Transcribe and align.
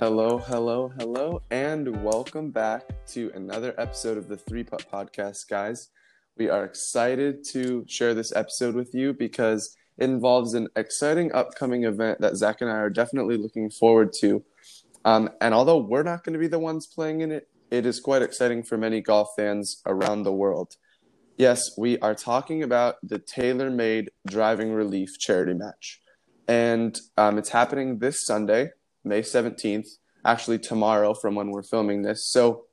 Hello, 0.00 0.38
hello, 0.38 0.90
hello, 0.98 1.42
and 1.50 2.02
welcome 2.02 2.50
back 2.50 2.84
to 3.08 3.30
another 3.34 3.74
episode 3.76 4.16
of 4.16 4.28
the 4.28 4.36
Three 4.38 4.64
Putt 4.64 4.86
Podcast, 4.90 5.46
guys. 5.46 5.90
We 6.38 6.48
are 6.48 6.64
excited 6.64 7.44
to 7.50 7.84
share 7.86 8.14
this 8.14 8.34
episode 8.34 8.74
with 8.74 8.94
you 8.94 9.12
because 9.12 9.76
it 9.98 10.04
involves 10.04 10.54
an 10.54 10.68
exciting 10.74 11.30
upcoming 11.32 11.84
event 11.84 12.22
that 12.22 12.36
Zach 12.36 12.62
and 12.62 12.70
I 12.70 12.76
are 12.76 12.88
definitely 12.88 13.36
looking 13.36 13.68
forward 13.68 14.14
to. 14.22 14.42
Um, 15.04 15.28
and 15.38 15.52
although 15.52 15.76
we're 15.76 16.02
not 16.02 16.24
going 16.24 16.32
to 16.32 16.38
be 16.38 16.48
the 16.48 16.58
ones 16.58 16.86
playing 16.86 17.20
in 17.20 17.30
it, 17.30 17.48
it 17.70 17.84
is 17.84 18.00
quite 18.00 18.22
exciting 18.22 18.62
for 18.62 18.78
many 18.78 19.02
golf 19.02 19.28
fans 19.36 19.82
around 19.84 20.22
the 20.22 20.32
world. 20.32 20.76
Yes, 21.36 21.76
we 21.76 21.98
are 21.98 22.14
talking 22.14 22.62
about 22.62 22.94
the 23.02 23.18
TaylorMade 23.18 24.08
Driving 24.26 24.72
Relief 24.72 25.18
charity 25.18 25.52
match. 25.52 26.00
And 26.48 26.98
um, 27.18 27.36
it's 27.36 27.50
happening 27.50 27.98
this 27.98 28.24
Sunday, 28.24 28.70
May 29.04 29.22
17th, 29.22 29.98
actually 30.24 30.58
tomorrow 30.58 31.14
from 31.14 31.34
when 31.34 31.50
we're 31.50 31.62
filming 31.62 32.02
this. 32.02 32.24
So 32.24 32.64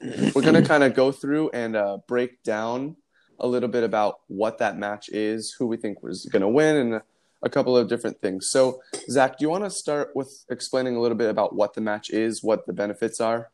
we're 0.00 0.42
going 0.42 0.54
to 0.54 0.62
kind 0.68 0.84
of 0.84 0.94
go 0.94 1.12
through 1.12 1.50
and 1.50 1.76
uh, 1.76 1.98
break 2.06 2.42
down 2.42 2.96
a 3.40 3.46
little 3.46 3.68
bit 3.68 3.82
about 3.82 4.20
what 4.28 4.58
that 4.58 4.78
match 4.78 5.08
is, 5.08 5.54
who 5.58 5.66
we 5.66 5.76
think 5.76 6.02
was 6.02 6.26
going 6.26 6.42
to 6.42 6.48
win, 6.48 6.76
and 6.76 7.02
a 7.42 7.50
couple 7.50 7.76
of 7.76 7.88
different 7.88 8.20
things. 8.20 8.48
So, 8.48 8.80
Zach, 9.10 9.38
do 9.38 9.44
you 9.44 9.50
want 9.50 9.64
to 9.64 9.70
start 9.70 10.10
with 10.14 10.44
explaining 10.50 10.96
a 10.96 11.00
little 11.00 11.16
bit 11.16 11.30
about 11.30 11.54
what 11.54 11.74
the 11.74 11.80
match 11.80 12.10
is, 12.10 12.42
what 12.42 12.66
the 12.66 12.72
benefits 12.72 13.20
are? 13.20 13.50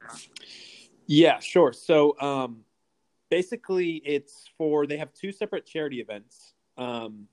Yeah, 1.06 1.40
sure. 1.40 1.72
So, 1.72 2.18
um, 2.20 2.64
basically, 3.30 4.02
it's 4.04 4.48
for 4.56 4.86
they 4.86 4.96
have 4.98 5.12
two 5.12 5.32
separate 5.32 5.66
charity 5.66 6.00
events. 6.00 6.54
Um, 6.76 7.26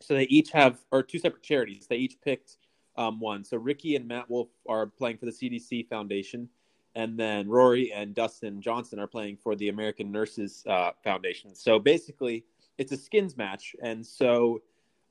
so 0.00 0.14
they 0.14 0.24
each 0.24 0.50
have, 0.50 0.78
or 0.90 1.02
two 1.02 1.18
separate 1.18 1.42
charities. 1.42 1.86
They 1.88 1.96
each 1.96 2.20
picked 2.20 2.56
um, 2.96 3.20
one. 3.20 3.44
So 3.44 3.56
Rickie 3.56 3.96
and 3.96 4.06
Matt 4.06 4.28
Wolff 4.28 4.48
are 4.68 4.86
playing 4.86 5.18
for 5.18 5.26
the 5.26 5.32
CDC 5.32 5.88
Foundation, 5.88 6.48
and 6.94 7.18
then 7.18 7.48
Rory 7.48 7.92
and 7.92 8.14
Dustin 8.14 8.60
Johnson 8.60 8.98
are 8.98 9.06
playing 9.06 9.38
for 9.38 9.56
the 9.56 9.68
American 9.68 10.10
Nurses 10.12 10.64
uh, 10.66 10.90
Foundation. 11.02 11.54
So 11.54 11.78
basically, 11.78 12.44
it's 12.78 12.92
a 12.92 12.96
skins 12.96 13.36
match, 13.36 13.74
and 13.82 14.04
so 14.04 14.62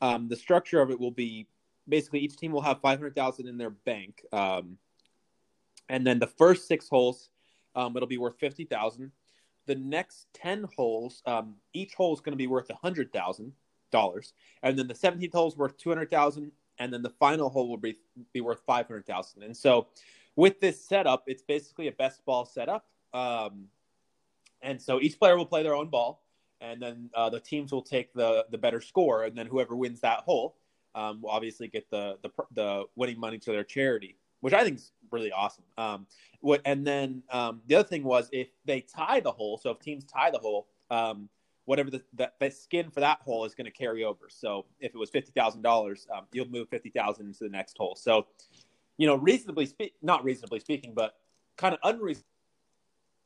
um, 0.02 0.28
the 0.28 0.36
structure 0.36 0.82
of 0.82 0.92
it 0.92 1.00
will 1.00 1.12
be 1.12 1.48
basically 1.88 2.20
each 2.20 2.38
team 2.38 2.52
will 2.52 2.62
have 2.62 2.82
five 2.82 3.00
hundred 3.00 3.16
thousand 3.16 3.48
in 3.48 3.58
their 3.58 3.70
bank, 3.70 4.24
um, 4.32 4.78
and 5.90 6.06
then 6.06 6.20
the 6.20 6.28
first 6.28 6.68
six 6.68 6.88
holes, 6.88 7.30
um, 7.76 7.96
it'll 7.96 8.08
be 8.08 8.18
worth 8.18 8.38
fifty 8.40 8.66
thousand. 8.66 9.12
The 9.68 9.76
next 9.76 10.28
ten 10.34 10.66
holes, 10.76 11.22
um, 11.26 11.56
each 11.74 11.94
hole 11.94 12.14
is 12.14 12.20
going 12.20 12.34
to 12.34 12.38
be 12.38 12.48
worth 12.48 12.70
a 12.70 12.76
hundred 12.76 13.14
thousand 13.14 13.54
dollars, 13.92 14.34
and 14.64 14.78
then 14.78 14.88
the 14.88 14.96
seventeenth 14.96 15.34
hole 15.34 15.48
is 15.48 15.58
worth 15.58 15.78
two 15.78 15.90
hundred 15.90 16.10
thousand, 16.10 16.52
and 16.82 16.92
then 16.92 17.04
the 17.04 17.12
final 17.12 17.50
hole 17.50 17.70
will 17.70 17.78
be 17.78 17.96
be 18.34 18.42
worth 18.42 18.62
five 18.66 18.88
hundred 18.88 19.06
thousand. 19.06 19.44
And 19.44 19.56
so, 19.56 19.88
with 20.36 20.60
this 20.60 20.84
setup, 20.84 21.24
it's 21.28 21.44
basically 21.44 21.88
a 21.88 21.92
best 21.92 22.26
ball 22.26 22.44
setup. 22.44 22.86
Um, 23.14 23.68
and 24.62 24.82
so 24.82 25.00
each 25.00 25.20
player 25.20 25.38
will 25.38 25.46
play 25.46 25.64
their 25.64 25.76
own 25.76 25.90
ball, 25.90 26.24
and 26.60 26.82
then 26.82 27.10
uh, 27.14 27.30
the 27.30 27.40
teams 27.40 27.72
will 27.72 27.84
take 27.84 28.14
the 28.14 28.46
the 28.52 28.58
better 28.58 28.82
score, 28.82 29.24
and 29.26 29.38
then 29.38 29.46
whoever 29.46 29.76
wins 29.76 30.02
that 30.02 30.20
hole 30.22 30.58
um, 30.96 31.22
will 31.22 31.30
obviously 31.30 31.68
get 31.68 31.90
the 31.92 32.18
the 32.24 32.30
the 32.56 32.84
winning 32.96 33.20
money 33.20 33.38
to 33.38 33.52
their 33.52 33.64
charity, 33.64 34.18
which 34.42 34.54
I 34.54 34.64
think 34.64 34.78
is 34.78 34.92
really 35.12 35.32
awesome. 35.32 35.64
Um, 35.78 36.08
what 36.40 36.62
and 36.66 36.86
then 36.86 37.22
um, 37.30 37.62
the 37.68 37.76
other 37.76 37.88
thing 37.88 38.04
was 38.04 38.28
if 38.32 38.48
they 38.66 38.82
tie 38.82 39.20
the 39.20 39.32
hole, 39.32 39.58
so 39.58 39.70
if 39.70 39.80
teams 39.80 40.04
tie 40.04 40.32
the 40.32 40.40
hole, 40.40 40.68
um, 40.90 41.30
whatever 41.72 41.90
the, 41.90 42.02
the, 42.16 42.30
the 42.42 42.50
skin 42.50 42.92
for 42.92 43.00
that 43.00 43.22
hole 43.22 43.46
is 43.46 43.56
going 43.56 43.64
to 43.64 43.72
carry 43.72 44.04
over. 44.04 44.28
So 44.28 44.66
if 44.82 44.94
it 44.94 44.98
was 44.98 45.10
fifty 45.10 45.32
thousand 45.32 45.60
um, 45.60 45.64
dollars, 45.64 46.06
you'll 46.34 46.50
move 46.50 46.68
fifty 46.68 46.90
thousand 46.90 47.28
into 47.28 47.46
the 47.46 47.50
next 47.50 47.78
hole. 47.78 47.96
So, 47.96 48.28
you 48.98 49.08
know, 49.08 49.16
reasonably 49.16 49.66
speak, 49.66 49.94
not 50.02 50.22
reasonably 50.26 50.60
speaking, 50.60 50.92
but 50.94 51.14
kind 51.56 51.74
of 51.74 51.80
unreasonable. 51.86 52.28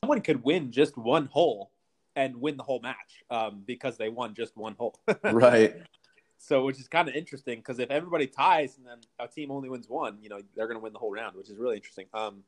Someone 0.04 0.20
could 0.20 0.44
win 0.44 0.70
just 0.70 0.96
one 0.96 1.26
hole 1.26 1.72
and 2.14 2.36
win 2.36 2.56
the 2.56 2.62
whole 2.62 2.78
match 2.78 3.24
um, 3.30 3.64
because 3.66 3.96
they 3.96 4.10
won 4.10 4.32
just 4.32 4.56
one 4.56 4.76
hole. 4.78 4.96
right. 5.24 5.74
So, 6.38 6.64
which 6.64 6.78
is 6.78 6.86
kind 6.86 7.08
of 7.08 7.16
interesting 7.16 7.58
because 7.58 7.80
if 7.80 7.90
everybody 7.90 8.28
ties 8.28 8.76
and 8.76 8.86
then 8.86 8.98
a 9.18 9.26
team 9.26 9.50
only 9.50 9.68
wins 9.68 9.88
one, 9.88 10.18
you 10.20 10.28
know, 10.28 10.38
they're 10.54 10.68
going 10.68 10.78
to 10.78 10.82
win 10.84 10.92
the 10.92 11.00
whole 11.00 11.10
round, 11.10 11.34
which 11.34 11.50
is 11.50 11.56
really 11.56 11.74
interesting. 11.74 12.06
Um, 12.14 12.44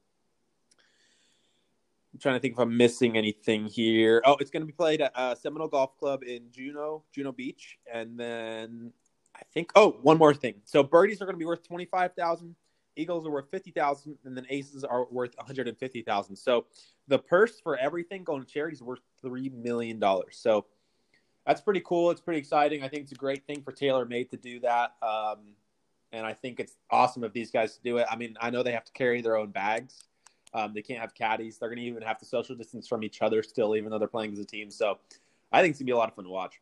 I'm 2.12 2.19
trying 2.20 2.36
to 2.36 2.41
think 2.41 2.54
if 2.54 2.58
I'm 2.58 2.76
missing 2.76 3.16
anything 3.16 3.66
here. 3.66 4.22
Oh, 4.24 4.36
it's 4.41 4.50
going 4.50 4.62
to 4.62 4.66
be 4.66 4.72
played 4.72 5.00
at 5.00 5.12
uh, 5.14 5.34
Seminole 5.34 5.69
Golf 5.69 5.96
Club 5.98 6.22
in 6.22 6.44
Juno, 6.50 7.04
Juno 7.14 7.32
Beach, 7.32 7.78
and 7.92 8.19
then 8.19 8.92
I 9.36 9.42
think. 9.52 9.70
Oh, 9.74 9.98
one 10.02 10.19
more 10.19 10.34
thing. 10.34 10.54
So 10.64 10.82
birdies 10.82 11.20
are 11.20 11.26
going 11.26 11.36
to 11.36 11.38
be 11.38 11.44
worth 11.44 11.62
twenty 11.62 11.84
five 11.84 12.14
thousand. 12.14 12.54
Eagles 12.96 13.26
are 13.26 13.30
worth 13.30 13.50
fifty 13.50 13.70
thousand, 13.70 14.19
and 14.24 14.36
then 14.36 14.46
aces 14.48 14.84
are 14.84 15.06
worth 15.10 15.36
one 15.36 15.46
hundred 15.46 15.69
and 15.69 15.78
fifty 15.78 16.02
thousand. 16.02 16.36
So 16.36 16.66
the 17.06 17.19
purse 17.19 17.60
for 17.60 17.76
everything 17.76 18.25
going 18.25 18.42
to 18.42 18.50
charity 18.50 18.75
is 18.75 18.82
worth 18.82 19.00
three 19.22 19.50
million 19.50 19.98
dollars. 19.98 20.38
So 20.40 20.66
that's 21.46 21.60
pretty 21.60 21.82
cool. 21.84 22.10
It's 22.10 22.20
pretty 22.20 22.40
exciting. 22.40 22.82
I 22.82 22.88
think 22.88 23.04
it's 23.04 23.12
a 23.12 23.16
great 23.16 23.46
thing 23.46 23.62
for 23.62 23.72
TaylorMade 23.72 24.30
to 24.30 24.36
do 24.36 24.60
that. 24.60 24.94
Um, 25.02 25.54
and 26.12 26.26
I 26.26 26.32
think 26.32 26.58
it's 26.58 26.76
awesome 26.90 27.22
of 27.22 27.32
these 27.32 27.50
guys 27.50 27.76
to 27.76 27.82
do 27.82 27.98
it. 27.98 28.06
I 28.10 28.16
mean, 28.16 28.34
I 28.40 28.50
know 28.50 28.62
they 28.62 28.72
have 28.72 28.84
to 28.84 28.92
carry 28.92 29.22
their 29.22 29.36
own 29.36 29.50
bags, 29.50 30.07
um, 30.54 30.72
they 30.75 30.82
can't 30.82 31.00
have 31.00 31.14
caddies. 31.14 31.59
They're 31.59 31.69
going 31.69 31.78
to 31.78 31.84
even 31.84 32.03
have 32.03 32.19
to 32.19 32.25
social 32.25 32.56
distance 32.56 32.88
from 32.88 33.03
each 33.03 33.22
other 33.22 33.42
still, 33.42 33.76
even 33.76 33.91
though 33.91 33.98
they're 33.98 34.09
playing 34.09 34.32
as 34.32 34.38
a 34.38 34.44
team. 34.44 34.70
So 34.70 34.98
I 35.53 35.60
think 35.60 35.72
it's 35.72 35.78
going 35.78 35.86
to 35.86 35.92
be 35.92 35.92
a 35.92 35.97
lot 35.97 36.09
of 36.09 36.14
fun 36.14 36.25
to 36.25 36.31
watch. 36.31 36.60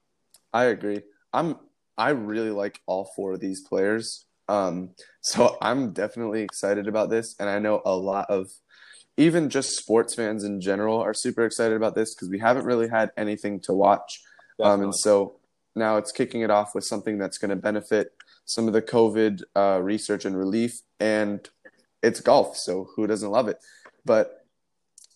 I 0.52 0.64
agree. 0.64 1.02
I'm 1.32 1.56
I 1.98 2.10
really 2.10 2.50
like 2.50 2.80
all 2.86 3.10
four 3.16 3.32
of 3.32 3.40
these 3.40 3.62
players. 3.66 4.26
Um, 4.48 4.90
so 5.22 5.56
I'm 5.62 5.92
definitely 5.92 6.42
excited 6.42 6.88
about 6.88 7.10
this, 7.10 7.34
and 7.38 7.48
I 7.48 7.58
know 7.58 7.82
a 7.84 7.94
lot 7.94 8.30
of 8.30 8.48
even 9.16 9.48
just 9.48 9.70
sports 9.70 10.14
fans 10.14 10.44
in 10.44 10.60
general 10.60 11.00
are 11.00 11.14
super 11.14 11.44
excited 11.44 11.74
about 11.74 11.94
this 11.94 12.14
because 12.14 12.28
we 12.28 12.38
haven't 12.38 12.66
really 12.66 12.88
had 12.88 13.10
anything 13.16 13.60
to 13.60 13.72
watch. 13.72 14.20
Um, 14.62 14.82
and 14.82 14.94
so 14.94 15.36
now 15.74 15.96
it's 15.96 16.12
kicking 16.12 16.42
it 16.42 16.50
off 16.50 16.74
with 16.74 16.84
something 16.84 17.18
that's 17.18 17.38
going 17.38 17.50
to 17.50 17.56
benefit 17.56 18.12
some 18.44 18.66
of 18.66 18.72
the 18.72 18.82
COVID 18.82 19.42
uh, 19.54 19.80
research 19.82 20.24
and 20.24 20.36
relief, 20.36 20.80
and 21.00 21.48
it's 22.02 22.20
golf. 22.20 22.56
So 22.56 22.88
who 22.94 23.06
doesn't 23.06 23.30
love 23.30 23.48
it? 23.48 23.58
But 24.06 24.46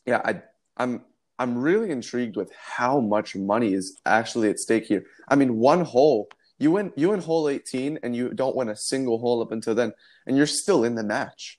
yeah, 0.05 0.21
I 0.25 0.43
I'm 0.77 1.03
I'm 1.39 1.57
really 1.57 1.91
intrigued 1.91 2.37
with 2.37 2.53
how 2.53 3.01
much 3.01 3.35
money 3.35 3.73
is 3.73 3.99
actually 4.05 4.51
at 4.51 4.59
stake 4.59 4.85
here. 4.85 5.05
I 5.29 5.37
mean, 5.37 5.57
one 5.57 5.83
hole, 5.83 6.29
you 6.59 6.73
win 6.73 6.93
you 6.97 7.11
win 7.11 7.21
hole 7.21 7.49
18 7.49 8.01
and 8.03 8.15
you 8.15 8.35
don't 8.35 8.55
win 8.55 8.69
a 8.69 8.77
single 8.77 9.19
hole 9.19 9.41
up 9.41 9.53
until 9.53 9.75
then 9.75 9.93
and 10.27 10.37
you're 10.37 10.47
still 10.47 10.85
in 10.85 10.97
the 10.97 11.03
match. 11.03 11.59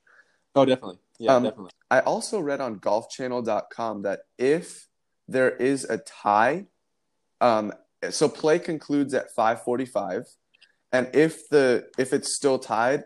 Oh, 0.54 0.66
definitely. 0.66 1.00
Yeah, 1.18 1.36
um, 1.36 1.44
definitely. 1.44 1.72
I 1.90 2.02
also 2.02 2.40
read 2.40 2.62
on 2.62 2.80
golfchannel.com 2.80 4.04
that 4.04 4.20
if 4.38 4.88
there 5.28 5.50
is 5.50 5.86
a 5.86 5.98
tie 5.98 6.66
um 7.40 7.72
so 8.10 8.28
play 8.28 8.60
concludes 8.60 9.14
at 9.14 9.34
5:45 9.36 10.26
and 10.92 11.10
if 11.14 11.48
the 11.50 11.88
if 11.98 12.14
it's 12.14 12.36
still 12.36 12.60
tied 12.60 13.04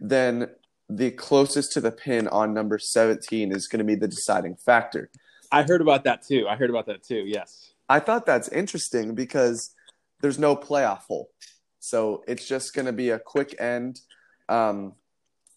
then 0.00 0.48
the 0.88 1.10
closest 1.10 1.72
to 1.72 1.80
the 1.80 1.90
pin 1.90 2.28
on 2.28 2.54
number 2.54 2.78
17 2.78 3.52
is 3.52 3.66
going 3.66 3.78
to 3.78 3.84
be 3.84 3.94
the 3.94 4.08
deciding 4.08 4.56
factor. 4.56 5.10
I 5.50 5.62
heard 5.62 5.80
about 5.80 6.04
that 6.04 6.22
too. 6.22 6.46
I 6.48 6.56
heard 6.56 6.70
about 6.70 6.86
that 6.86 7.02
too. 7.02 7.24
Yes. 7.26 7.72
I 7.88 8.00
thought 8.00 8.26
that's 8.26 8.48
interesting 8.48 9.14
because 9.14 9.74
there's 10.20 10.38
no 10.38 10.56
playoff 10.56 11.02
hole. 11.02 11.30
So 11.78 12.24
it's 12.26 12.46
just 12.46 12.74
going 12.74 12.86
to 12.86 12.92
be 12.92 13.10
a 13.10 13.18
quick 13.18 13.54
end. 13.60 14.00
Um, 14.48 14.94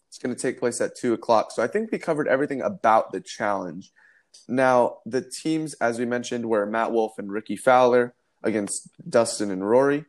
it's 0.07 0.17
going 0.17 0.35
to 0.35 0.41
take 0.41 0.59
place 0.59 0.81
at 0.81 0.95
two 0.95 1.13
o'clock. 1.13 1.51
So 1.51 1.63
I 1.63 1.67
think 1.67 1.91
we 1.91 1.97
covered 1.97 2.27
everything 2.27 2.61
about 2.61 3.11
the 3.11 3.21
challenge. 3.21 3.91
Now, 4.47 4.97
the 5.05 5.21
teams, 5.21 5.73
as 5.75 5.99
we 5.99 6.05
mentioned, 6.05 6.45
were 6.45 6.65
Matt 6.65 6.91
Wolff 6.91 7.17
and 7.17 7.31
Rickie 7.31 7.55
Fowler 7.55 8.13
against 8.43 8.89
Dustin 9.09 9.51
and 9.51 9.67
Rory. 9.67 10.05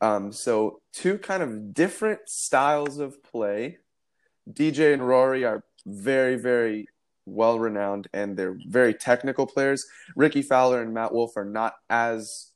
Um, 0.00 0.32
so 0.32 0.80
two 0.92 1.18
kind 1.18 1.42
of 1.42 1.72
different 1.72 2.20
styles 2.26 2.98
of 2.98 3.22
play 3.22 3.78
DJ 4.50 4.92
and 4.92 5.06
Rory 5.06 5.44
are 5.44 5.64
very, 5.86 6.36
very 6.36 6.88
well 7.26 7.58
renowned 7.58 8.08
and 8.12 8.36
they're 8.36 8.56
very 8.66 8.94
technical 8.94 9.46
players. 9.46 9.86
Rickie 10.16 10.42
Fowler 10.42 10.82
and 10.82 10.92
Matt 10.92 11.12
Wolff 11.12 11.36
are 11.36 11.44
not 11.44 11.76
as 11.88 12.52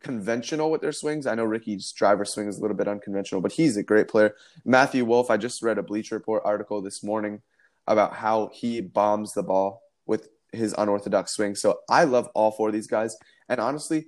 conventional 0.00 0.70
with 0.70 0.82
their 0.82 0.92
swings. 0.92 1.26
I 1.26 1.34
know 1.34 1.44
Rickie's 1.44 1.90
driver 1.92 2.24
swing 2.24 2.46
is 2.46 2.58
a 2.58 2.60
little 2.60 2.76
bit 2.76 2.88
unconventional, 2.88 3.40
but 3.40 3.52
he's 3.52 3.76
a 3.76 3.82
great 3.82 4.06
player. 4.06 4.34
Matthew 4.64 5.04
Wolff, 5.04 5.30
I 5.30 5.38
just 5.38 5.62
read 5.62 5.78
a 5.78 5.82
Bleacher 5.82 6.14
Report 6.14 6.42
article 6.44 6.82
this 6.82 7.02
morning 7.02 7.40
about 7.86 8.14
how 8.14 8.50
he 8.52 8.80
bombs 8.80 9.32
the 9.32 9.42
ball 9.42 9.82
with 10.06 10.28
his 10.52 10.74
unorthodox 10.76 11.32
swing. 11.32 11.54
So 11.54 11.80
I 11.88 12.04
love 12.04 12.28
all 12.34 12.50
four 12.50 12.68
of 12.68 12.74
these 12.74 12.86
guys. 12.86 13.16
And 13.48 13.60
honestly, 13.60 14.06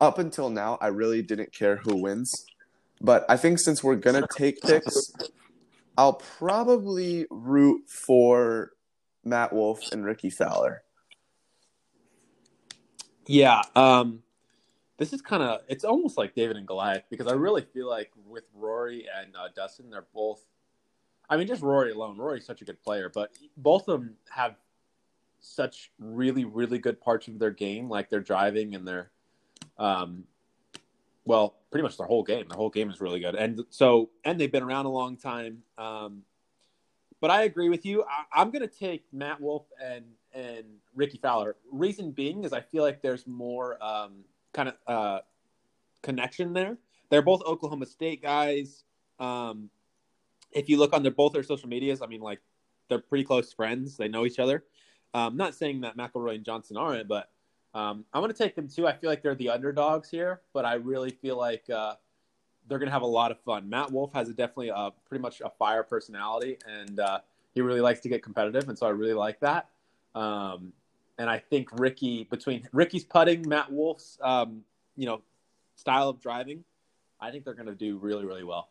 up 0.00 0.18
until 0.18 0.50
now, 0.50 0.78
I 0.80 0.88
really 0.88 1.22
didn't 1.22 1.52
care 1.52 1.76
who 1.76 1.96
wins. 1.96 2.46
But 3.00 3.24
I 3.28 3.36
think 3.36 3.58
since 3.58 3.82
we're 3.82 3.96
going 3.96 4.20
to 4.20 4.28
take 4.36 4.60
picks, 4.60 5.12
I'll 5.96 6.14
probably 6.14 7.26
root 7.30 7.88
for 7.88 8.72
Matt 9.24 9.52
Wolff 9.52 9.92
and 9.92 10.04
Rickie 10.04 10.30
Fowler. 10.30 10.82
Yeah, 13.26 13.62
um, 13.76 14.22
this 14.96 15.12
is 15.12 15.22
kind 15.22 15.42
of 15.42 15.60
it's 15.68 15.84
almost 15.84 16.18
like 16.18 16.34
David 16.34 16.56
and 16.56 16.66
Goliath 16.66 17.04
because 17.10 17.26
I 17.26 17.32
really 17.32 17.62
feel 17.62 17.88
like 17.88 18.10
with 18.26 18.44
Rory 18.54 19.06
and 19.16 19.34
uh, 19.36 19.48
Dustin, 19.54 19.90
they're 19.90 20.06
both. 20.14 20.44
I 21.28 21.36
mean, 21.36 21.46
just 21.46 21.62
Rory 21.62 21.92
alone. 21.92 22.16
Rory's 22.18 22.44
such 22.44 22.60
a 22.60 22.64
good 22.64 22.82
player, 22.82 23.10
but 23.12 23.30
both 23.56 23.88
of 23.88 24.00
them 24.00 24.16
have 24.30 24.56
such 25.40 25.90
really, 25.98 26.44
really 26.44 26.78
good 26.78 27.00
parts 27.00 27.28
of 27.28 27.38
their 27.38 27.50
game, 27.50 27.88
like 27.88 28.10
their 28.10 28.20
driving 28.20 28.74
and 28.74 28.86
their, 28.86 29.10
um, 29.78 30.24
well, 31.30 31.54
pretty 31.70 31.84
much 31.84 31.96
their 31.96 32.08
whole 32.08 32.24
game. 32.24 32.46
Their 32.48 32.56
whole 32.56 32.70
game 32.70 32.90
is 32.90 33.00
really 33.00 33.20
good, 33.20 33.36
and 33.36 33.62
so 33.70 34.10
and 34.24 34.38
they've 34.38 34.50
been 34.50 34.64
around 34.64 34.86
a 34.86 34.90
long 34.90 35.16
time. 35.16 35.58
Um, 35.78 36.22
but 37.20 37.30
I 37.30 37.44
agree 37.44 37.68
with 37.68 37.86
you. 37.86 38.02
I, 38.34 38.42
am 38.42 38.50
going 38.50 38.68
to 38.68 38.74
take 38.74 39.04
Matt 39.12 39.40
Wolff 39.40 39.66
and 39.80 40.06
and 40.34 40.64
Rickie 40.92 41.18
Fowler. 41.18 41.54
Reason 41.70 42.10
being 42.10 42.42
is 42.42 42.52
I 42.52 42.60
feel 42.60 42.82
like 42.82 43.00
there's 43.00 43.28
more 43.28 43.80
um, 43.80 44.24
kind 44.52 44.70
of 44.70 44.74
uh, 44.88 45.20
connection 46.02 46.52
there. 46.52 46.78
They're 47.10 47.22
both 47.22 47.42
Oklahoma 47.44 47.86
State 47.86 48.22
guys. 48.22 48.82
Um, 49.20 49.70
if 50.50 50.68
you 50.68 50.78
look 50.78 50.92
on 50.92 51.04
their 51.04 51.12
both 51.12 51.32
their 51.32 51.44
social 51.44 51.68
medias, 51.68 52.02
I 52.02 52.06
mean, 52.06 52.22
like 52.22 52.40
they're 52.88 52.98
pretty 52.98 53.22
close 53.22 53.52
friends. 53.52 53.96
They 53.96 54.08
know 54.08 54.26
each 54.26 54.40
other. 54.40 54.64
Um, 55.14 55.36
not 55.36 55.54
saying 55.54 55.82
that 55.82 55.96
McIlroy 55.96 56.34
and 56.34 56.44
Johnson 56.44 56.76
aren't, 56.76 57.06
but 57.06 57.30
um, 57.74 58.04
I'm 58.12 58.20
going 58.20 58.32
to 58.32 58.38
take 58.38 58.56
them 58.56 58.68
too. 58.68 58.86
I 58.86 58.92
feel 58.92 59.10
like 59.10 59.22
they're 59.22 59.34
the 59.34 59.50
underdogs 59.50 60.10
here, 60.10 60.40
but 60.52 60.64
I 60.64 60.74
really 60.74 61.10
feel 61.10 61.36
like 61.36 61.68
uh, 61.70 61.94
they're 62.68 62.78
going 62.78 62.88
to 62.88 62.92
have 62.92 63.02
a 63.02 63.06
lot 63.06 63.30
of 63.30 63.38
fun. 63.40 63.68
Matt 63.68 63.90
Wolff 63.92 64.12
has 64.12 64.28
a, 64.28 64.32
definitely 64.32 64.70
a, 64.70 64.90
pretty 65.08 65.22
much 65.22 65.40
a 65.40 65.50
fire 65.50 65.82
personality, 65.82 66.58
and 66.66 66.98
uh, 66.98 67.20
he 67.54 67.60
really 67.60 67.80
likes 67.80 68.00
to 68.00 68.08
get 68.08 68.22
competitive, 68.22 68.68
and 68.68 68.78
so 68.78 68.86
I 68.86 68.90
really 68.90 69.14
like 69.14 69.40
that. 69.40 69.68
Um, 70.14 70.72
and 71.18 71.28
I 71.28 71.38
think 71.38 71.68
Rickie, 71.78 72.24
between 72.24 72.68
Rickie's 72.72 73.04
putting, 73.04 73.48
Matt 73.48 73.70
Wolff's 73.70 74.18
um, 74.22 74.62
you 74.96 75.06
know, 75.06 75.22
style 75.76 76.08
of 76.08 76.20
driving, 76.20 76.64
I 77.20 77.30
think 77.30 77.44
they're 77.44 77.54
going 77.54 77.66
to 77.66 77.74
do 77.74 77.98
really, 77.98 78.24
really 78.24 78.44
well. 78.44 78.68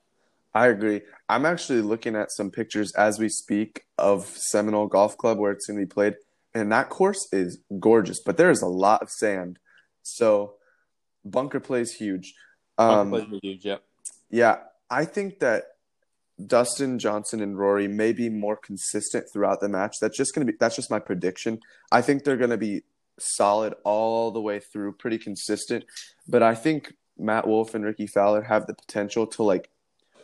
I 0.53 0.67
agree. 0.67 1.01
I'm 1.27 1.45
actually 1.45 1.81
looking 1.81 2.15
at 2.15 2.31
some 2.31 2.49
pictures 2.49 2.91
as 2.95 3.19
we 3.19 3.29
speak 3.29 3.85
of 3.97 4.25
Seminole 4.25 4.87
Golf 4.87 5.15
Club 5.15 5.37
where 5.37 5.51
it's 5.51 5.67
going 5.67 5.79
to 5.79 5.85
be 5.85 5.89
played, 5.89 6.15
and 6.53 6.71
that 6.71 6.89
course 6.89 7.27
is 7.31 7.59
gorgeous, 7.79 8.21
but 8.25 8.37
there 8.37 8.51
is 8.51 8.61
a 8.61 8.67
lot 8.67 9.01
of 9.01 9.09
sand. 9.09 9.59
So 10.03 10.55
bunker 11.23 11.59
play 11.59 11.81
is 11.81 11.93
huge. 11.93 12.33
Um, 12.77 13.11
bunker 13.11 13.27
play 13.27 13.39
huge, 13.43 13.65
yeah. 13.65 13.77
Yeah, 14.29 14.57
I 14.89 15.05
think 15.05 15.39
that 15.39 15.63
Dustin 16.45 16.99
Johnson 16.99 17.41
and 17.41 17.57
Rory 17.57 17.87
may 17.87 18.13
be 18.13 18.29
more 18.29 18.55
consistent 18.55 19.25
throughout 19.31 19.59
the 19.59 19.69
match. 19.69 19.97
That's 19.99 20.17
just 20.17 20.33
to 20.35 20.45
be 20.45 20.57
that's 20.59 20.75
just 20.75 20.91
my 20.91 20.99
prediction. 20.99 21.59
I 21.91 22.01
think 22.01 22.23
they're 22.23 22.37
going 22.37 22.49
to 22.49 22.57
be 22.57 22.83
solid 23.19 23.73
all 23.83 24.31
the 24.31 24.41
way 24.41 24.59
through, 24.59 24.93
pretty 24.93 25.17
consistent. 25.17 25.85
But 26.27 26.41
I 26.41 26.55
think 26.55 26.93
Matt 27.17 27.47
Wolff 27.47 27.75
and 27.75 27.83
Rickie 27.83 28.07
Fowler 28.07 28.43
have 28.43 28.65
the 28.67 28.73
potential 28.73 29.27
to 29.27 29.43
like 29.43 29.69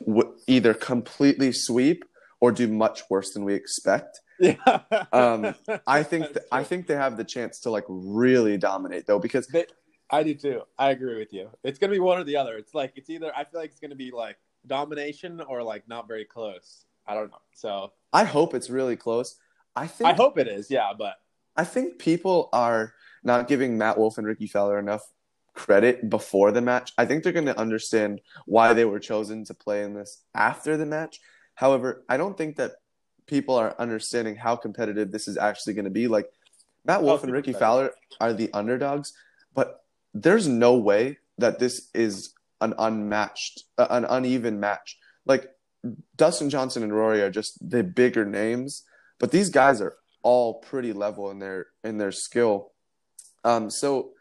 w- 0.06 0.34
either 0.48 0.74
completely 0.74 1.52
sweep 1.52 2.06
or 2.40 2.52
do 2.52 2.68
much 2.68 3.02
worse 3.10 3.34
than 3.34 3.44
we 3.44 3.54
expect. 3.54 4.22
Yeah. 4.40 4.82
um, 5.12 5.56
I 5.88 6.04
think 6.12 6.28
th- 6.28 6.46
I 6.52 6.64
think 6.64 6.88
they 6.88 6.96
have 6.96 7.18
the 7.18 7.24
chance 7.24 7.60
to 7.62 7.70
like 7.70 7.86
really 7.88 8.58
dominate 8.58 9.08
though 9.08 9.20
because 9.20 9.48
they, 9.48 9.66
I 10.10 10.24
do 10.24 10.34
too. 10.34 10.62
I 10.78 10.92
agree 10.92 11.18
with 11.18 11.34
you. 11.34 11.50
It's 11.64 11.80
gonna 11.80 11.94
be 11.94 12.00
one 12.00 12.20
or 12.20 12.24
the 12.24 12.38
other. 12.38 12.58
It's 12.58 12.74
like 12.74 12.94
it's 12.96 13.10
either 13.10 13.32
I 13.36 13.44
feel 13.44 13.62
like 13.62 13.72
it's 13.72 13.80
gonna 13.80 13.96
be 13.96 14.12
like 14.12 14.38
domination 14.68 15.42
or 15.42 15.64
like 15.64 15.88
not 15.88 16.08
very 16.08 16.26
close. 16.26 16.86
I 17.08 17.14
don't 17.14 17.30
know. 17.30 17.38
So 17.54 17.94
I 18.14 18.24
hope 18.24 18.54
it's 18.54 18.70
really 18.70 18.96
close. 18.96 19.36
I 19.76 19.88
think 19.88 20.10
I 20.10 20.14
hope 20.14 20.38
it 20.38 20.48
is. 20.48 20.70
Yeah, 20.70 20.92
but 20.98 21.16
I 21.56 21.64
think 21.64 22.00
people 22.00 22.50
are 22.54 22.94
not 23.24 23.48
giving 23.48 23.78
Matt 23.78 23.98
Wolff 23.98 24.18
and 24.18 24.28
Rickie 24.28 24.48
Fowler 24.48 24.80
enough 24.80 25.04
credit 25.54 26.10
before 26.10 26.52
the 26.52 26.62
match. 26.62 26.94
I 26.98 27.06
think 27.06 27.24
they're 27.24 27.34
going 27.34 27.46
to 27.46 27.60
understand 27.60 28.22
why 28.46 28.74
they 28.74 28.86
were 28.86 29.00
chosen 29.00 29.46
to 29.46 29.54
play 29.54 29.84
in 29.84 29.94
this 29.94 30.24
after 30.36 30.78
the 30.78 30.86
match. 30.86 31.20
However, 31.56 32.04
I 32.10 32.18
don't 32.18 32.38
think 32.38 32.58
that 32.58 32.74
people 33.28 33.56
are 33.56 33.76
understanding 33.80 34.36
how 34.36 34.56
competitive 34.56 35.12
this 35.12 35.28
is 35.28 35.38
actually 35.38 35.74
going 35.74 35.86
to 35.86 35.92
be. 35.92 36.08
Like 36.08 36.32
Matt 36.86 37.04
Wolff 37.04 37.22
oh, 37.22 37.24
and 37.24 37.34
Rickie 37.34 37.54
Fowler 37.54 37.92
are 38.20 38.34
the 38.34 38.50
underdogs, 38.54 39.14
but 39.54 39.84
there's 40.14 40.48
no 40.48 40.76
way 40.76 41.18
that 41.38 41.60
this 41.60 41.90
is 41.94 42.34
an 42.62 42.74
unmatched, 42.78 43.64
uh, 43.78 43.88
an 43.90 44.06
uneven 44.06 44.60
match. 44.60 44.98
Like 45.26 45.50
Dustin 46.16 46.50
Johnson 46.50 46.84
and 46.84 46.94
Rory 46.94 47.22
are 47.22 47.32
just 47.32 47.58
the 47.68 47.84
bigger 47.84 48.26
names, 48.26 48.84
but 49.20 49.32
these 49.32 49.50
guys 49.50 49.82
are 49.82 49.96
all 50.24 50.56
pretty 50.56 50.94
level 50.94 51.30
in 51.32 51.40
their 51.40 51.68
in 51.84 51.98
their 51.98 52.12
skill. 52.12 52.72
Um, 53.44 53.70
so 53.70 54.12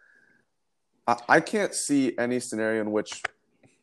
I, 1.06 1.16
I 1.28 1.40
can't 1.40 1.74
see 1.74 2.16
any 2.18 2.40
scenario 2.40 2.82
in 2.82 2.92
which 2.92 3.22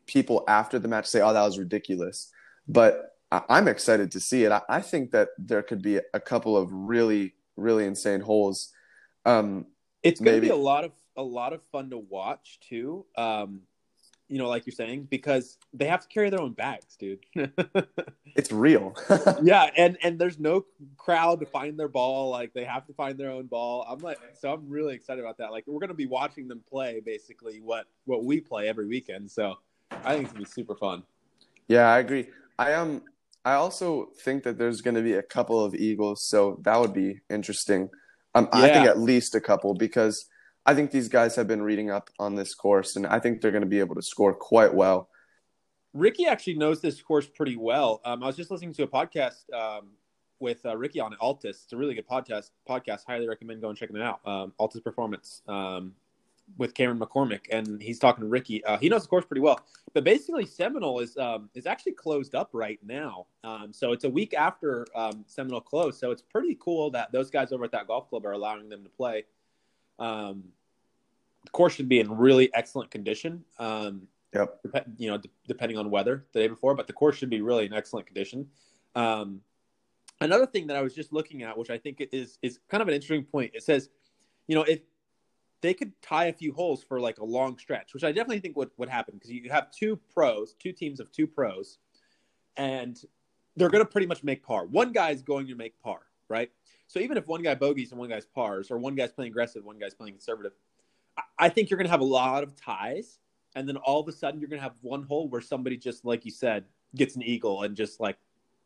people 0.06 0.44
after 0.46 0.78
the 0.78 0.88
match 0.88 1.06
say, 1.06 1.20
"Oh, 1.20 1.32
that 1.32 1.42
was 1.42 1.58
ridiculous," 1.58 2.30
but 2.68 3.11
I, 3.32 3.58
am 3.58 3.68
excited 3.68 4.10
to 4.12 4.20
see 4.20 4.44
it. 4.44 4.52
I, 4.52 4.60
I, 4.68 4.80
think 4.82 5.12
that 5.12 5.30
there 5.38 5.62
could 5.62 5.80
be 5.80 6.00
a 6.12 6.20
couple 6.20 6.56
of 6.56 6.70
really, 6.70 7.34
really 7.56 7.86
insane 7.86 8.20
holes. 8.20 8.72
Um, 9.24 9.66
it's 10.02 10.20
going 10.20 10.36
to 10.36 10.40
be 10.40 10.50
a 10.50 10.56
lot 10.56 10.84
of 10.84 10.92
a 11.16 11.22
lot 11.22 11.52
of 11.52 11.62
fun 11.64 11.90
to 11.90 11.98
watch 11.98 12.58
too. 12.60 13.06
Um, 13.16 13.62
you 14.28 14.38
know, 14.38 14.48
like 14.48 14.66
you're 14.66 14.74
saying, 14.74 15.08
because 15.10 15.58
they 15.72 15.86
have 15.86 16.00
to 16.00 16.08
carry 16.08 16.30
their 16.30 16.40
own 16.40 16.52
bags, 16.52 16.96
dude. 16.96 17.20
it's 18.36 18.50
real. 18.52 18.94
yeah, 19.42 19.70
and 19.76 19.96
and 20.02 20.18
there's 20.18 20.38
no 20.38 20.64
crowd 20.96 21.40
to 21.40 21.46
find 21.46 21.78
their 21.78 21.88
ball. 21.88 22.30
Like 22.30 22.52
they 22.52 22.64
have 22.64 22.86
to 22.86 22.92
find 22.92 23.18
their 23.18 23.30
own 23.30 23.46
ball. 23.46 23.86
I'm 23.88 23.98
like, 23.98 24.18
so 24.38 24.52
I'm 24.52 24.68
really 24.68 24.94
excited 24.94 25.20
about 25.20 25.38
that. 25.38 25.52
Like 25.52 25.64
we're 25.66 25.80
gonna 25.80 25.94
be 25.94 26.06
watching 26.06 26.48
them 26.48 26.62
play 26.68 27.00
basically 27.00 27.60
what 27.60 27.86
what 28.04 28.24
we 28.24 28.40
play 28.40 28.68
every 28.68 28.86
weekend. 28.86 29.30
So 29.30 29.58
I 29.90 30.14
think 30.14 30.24
it's 30.24 30.32
gonna 30.32 30.44
be 30.44 30.50
super 30.50 30.74
fun. 30.74 31.02
Yeah, 31.68 31.90
I 31.90 31.98
agree. 31.98 32.26
I 32.58 32.72
am. 32.72 33.02
I 33.44 33.54
also 33.54 34.10
think 34.24 34.44
that 34.44 34.58
there's 34.58 34.80
going 34.80 34.94
to 34.94 35.02
be 35.02 35.14
a 35.14 35.22
couple 35.22 35.62
of 35.64 35.74
Eagles, 35.74 36.28
so 36.28 36.60
that 36.62 36.78
would 36.78 36.92
be 36.92 37.20
interesting. 37.28 37.90
Um, 38.34 38.48
yeah. 38.52 38.60
I 38.60 38.68
think 38.72 38.86
at 38.86 38.98
least 38.98 39.34
a 39.34 39.40
couple 39.40 39.74
because 39.74 40.26
I 40.64 40.74
think 40.74 40.90
these 40.90 41.08
guys 41.08 41.34
have 41.36 41.48
been 41.48 41.62
reading 41.62 41.90
up 41.90 42.08
on 42.18 42.36
this 42.36 42.54
course, 42.54 42.96
and 42.96 43.06
I 43.06 43.18
think 43.18 43.40
they're 43.40 43.50
going 43.50 43.62
to 43.62 43.68
be 43.68 43.80
able 43.80 43.96
to 43.96 44.02
score 44.02 44.32
quite 44.32 44.72
well. 44.72 45.08
Rickie 45.92 46.26
actually 46.26 46.54
knows 46.54 46.80
this 46.80 47.02
course 47.02 47.26
pretty 47.26 47.56
well. 47.56 48.00
Um, 48.04 48.22
I 48.22 48.26
was 48.26 48.36
just 48.36 48.50
listening 48.50 48.72
to 48.74 48.84
a 48.84 48.88
podcast 48.88 49.52
um, 49.52 49.88
with 50.38 50.64
uh, 50.64 50.76
Rickie 50.76 51.00
on 51.00 51.14
Altus. 51.20 51.64
It's 51.64 51.72
a 51.72 51.76
really 51.76 51.94
good 51.94 52.08
podcast. 52.08 52.50
Podcast, 52.68 53.00
highly 53.06 53.28
recommend 53.28 53.60
going 53.60 53.76
checking 53.76 53.96
it 53.96 54.02
out. 54.02 54.20
Um, 54.24 54.52
Altus 54.58 54.82
Performance 54.82 55.42
um, 55.48 55.92
with 56.58 56.74
Cameron 56.74 56.98
McCormick, 56.98 57.46
and 57.50 57.80
he's 57.80 57.98
talking 57.98 58.22
to 58.22 58.28
Rickie. 58.28 58.64
Uh, 58.64 58.76
he 58.78 58.88
knows 58.88 59.02
the 59.02 59.08
course 59.08 59.24
pretty 59.24 59.40
well. 59.40 59.60
But 59.94 60.04
basically, 60.04 60.46
Seminole 60.46 61.00
is 61.00 61.16
um, 61.16 61.50
is 61.54 61.66
actually 61.66 61.92
closed 61.92 62.34
up 62.34 62.50
right 62.52 62.78
now. 62.84 63.26
Um, 63.44 63.72
so 63.72 63.92
it's 63.92 64.04
a 64.04 64.10
week 64.10 64.34
after 64.34 64.86
um, 64.94 65.24
Seminole 65.26 65.60
closed. 65.60 65.98
So 65.98 66.10
it's 66.10 66.22
pretty 66.22 66.56
cool 66.60 66.90
that 66.90 67.12
those 67.12 67.30
guys 67.30 67.52
over 67.52 67.64
at 67.64 67.72
that 67.72 67.86
golf 67.86 68.08
club 68.08 68.26
are 68.26 68.32
allowing 68.32 68.68
them 68.68 68.82
to 68.84 68.90
play. 68.90 69.24
Um, 69.98 70.44
the 71.44 71.50
course 71.50 71.74
should 71.74 71.88
be 71.88 72.00
in 72.00 72.16
really 72.16 72.52
excellent 72.54 72.90
condition. 72.90 73.44
Um, 73.58 74.08
yep. 74.34 74.60
Dep- 74.72 74.86
you 74.96 75.10
know, 75.10 75.20
depending 75.46 75.78
on 75.78 75.90
weather 75.90 76.24
the 76.32 76.40
day 76.40 76.48
before, 76.48 76.74
but 76.74 76.86
the 76.86 76.92
course 76.92 77.16
should 77.16 77.30
be 77.30 77.40
really 77.40 77.66
in 77.66 77.72
excellent 77.72 78.06
condition. 78.06 78.48
Um, 78.94 79.40
another 80.20 80.46
thing 80.46 80.66
that 80.68 80.76
I 80.76 80.82
was 80.82 80.94
just 80.94 81.12
looking 81.12 81.42
at, 81.42 81.56
which 81.56 81.70
I 81.70 81.78
think 81.78 82.02
is 82.12 82.38
is 82.42 82.58
kind 82.68 82.80
of 82.82 82.88
an 82.88 82.94
interesting 82.94 83.24
point. 83.24 83.52
It 83.54 83.62
says, 83.62 83.90
you 84.46 84.54
know, 84.54 84.62
if 84.62 84.80
they 85.62 85.72
could 85.72 85.92
tie 86.02 86.26
a 86.26 86.32
few 86.32 86.52
holes 86.52 86.82
for 86.82 87.00
like 87.00 87.18
a 87.18 87.24
long 87.24 87.56
stretch, 87.56 87.94
which 87.94 88.04
I 88.04 88.12
definitely 88.12 88.40
think 88.40 88.56
would 88.56 88.70
would 88.76 88.88
happen 88.88 89.14
because 89.14 89.30
you 89.30 89.48
have 89.50 89.70
two 89.70 89.98
pros, 90.12 90.54
two 90.58 90.72
teams 90.72 91.00
of 91.00 91.10
two 91.10 91.26
pros, 91.26 91.78
and 92.56 93.00
they're 93.56 93.70
going 93.70 93.84
to 93.84 93.90
pretty 93.90 94.06
much 94.06 94.22
make 94.22 94.42
par. 94.42 94.66
One 94.66 94.92
guy 94.92 95.10
is 95.10 95.22
going 95.22 95.46
to 95.46 95.54
make 95.54 95.80
par, 95.80 96.00
right? 96.28 96.50
So 96.88 97.00
even 97.00 97.16
if 97.16 97.26
one 97.26 97.42
guy 97.42 97.54
bogeys 97.54 97.92
and 97.92 97.98
one 97.98 98.08
guy's 98.08 98.26
pars, 98.26 98.70
or 98.70 98.78
one 98.78 98.94
guy's 98.94 99.12
playing 99.12 99.30
aggressive, 99.30 99.64
one 99.64 99.78
guy's 99.78 99.94
playing 99.94 100.14
conservative, 100.14 100.52
I 101.38 101.48
think 101.48 101.70
you're 101.70 101.78
going 101.78 101.86
to 101.86 101.90
have 101.90 102.00
a 102.00 102.04
lot 102.04 102.42
of 102.42 102.56
ties, 102.56 103.18
and 103.54 103.68
then 103.68 103.76
all 103.76 104.00
of 104.00 104.08
a 104.08 104.12
sudden 104.12 104.40
you're 104.40 104.48
going 104.48 104.60
to 104.60 104.64
have 104.64 104.76
one 104.80 105.04
hole 105.04 105.28
where 105.28 105.40
somebody 105.40 105.76
just, 105.76 106.04
like 106.04 106.24
you 106.24 106.30
said, 106.30 106.64
gets 106.94 107.16
an 107.16 107.22
eagle 107.22 107.62
and 107.62 107.76
just 107.76 108.00
like 108.00 108.18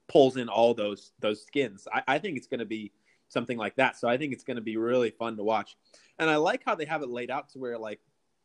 pulls 0.08 0.36
in 0.36 0.48
all 0.48 0.74
those 0.74 1.12
those 1.20 1.44
skins. 1.44 1.86
I, 1.92 2.02
I 2.08 2.18
think 2.18 2.36
it's 2.36 2.46
going 2.46 2.60
to 2.60 2.66
be 2.66 2.92
something 3.28 3.58
like 3.58 3.76
that. 3.76 3.96
So 3.96 4.08
I 4.08 4.16
think 4.16 4.32
it's 4.32 4.44
going 4.44 4.56
to 4.56 4.62
be 4.62 4.76
really 4.76 5.10
fun 5.10 5.36
to 5.36 5.42
watch, 5.42 5.76
and 6.18 6.30
I 6.30 6.37
like 6.37 6.62
how 6.64 6.75
they 6.75 6.85
have 6.85 7.02
it 7.02 7.08
laid 7.08 7.30
out 7.30 7.49
to 7.50 7.58
where 7.58 7.78
like 7.78 8.00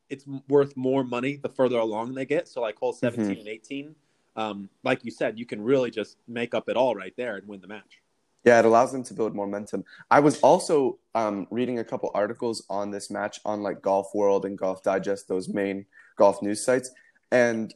it's 0.10 0.26
worth 0.50 0.76
more 0.76 1.04
money 1.04 1.38
the 1.38 1.50
further 1.50 1.80
along 1.80 2.14
they 2.14 2.26
get. 2.26 2.48
So 2.48 2.62
like 2.62 2.78
hole 2.78 2.94
17 2.94 3.26
mm-hmm. 3.26 3.40
and 3.40 3.48
18, 3.48 3.96
um, 4.36 4.70
like 4.84 5.04
you 5.06 5.12
said, 5.12 5.40
you 5.40 5.46
can 5.46 5.62
really 5.62 5.90
just 5.90 6.18
make 6.28 6.54
up 6.54 6.70
it 6.70 6.76
all 6.76 6.96
right 6.96 7.14
there 7.16 7.38
and 7.38 7.48
win 7.48 7.62
the 7.62 7.68
match. 7.68 8.02
Yeah, 8.44 8.60
it 8.60 8.66
allows 8.66 8.92
them 8.92 9.04
to 9.04 9.14
build 9.14 9.36
momentum. 9.36 9.86
I 10.10 10.20
was 10.20 10.40
also 10.40 10.98
um, 11.14 11.48
reading 11.52 11.80
a 11.80 11.84
couple 11.84 12.10
articles 12.14 12.64
on 12.70 12.90
this 12.90 13.12
match 13.12 13.40
on 13.46 13.62
like 13.62 13.82
Golf 13.82 14.16
World 14.16 14.46
and 14.46 14.58
Golf 14.58 14.82
Digest, 14.82 15.28
those 15.28 15.48
main 15.48 15.86
golf 16.16 16.42
news 16.42 16.64
sites, 16.64 16.90
and 17.32 17.74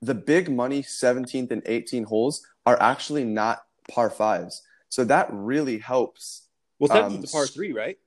the 0.00 0.14
big 0.14 0.50
money 0.50 0.82
17th 0.82 1.50
and 1.50 1.62
18 1.66 2.04
holes 2.04 2.46
are 2.64 2.80
actually 2.80 3.24
not 3.24 3.64
par 3.90 4.10
fives. 4.10 4.62
So 4.88 5.04
that 5.04 5.28
really 5.32 5.78
helps. 5.78 6.42
Well, 6.78 6.90
17th 6.90 7.16
um, 7.16 7.24
par 7.32 7.46
three, 7.46 7.72
right? 7.72 7.98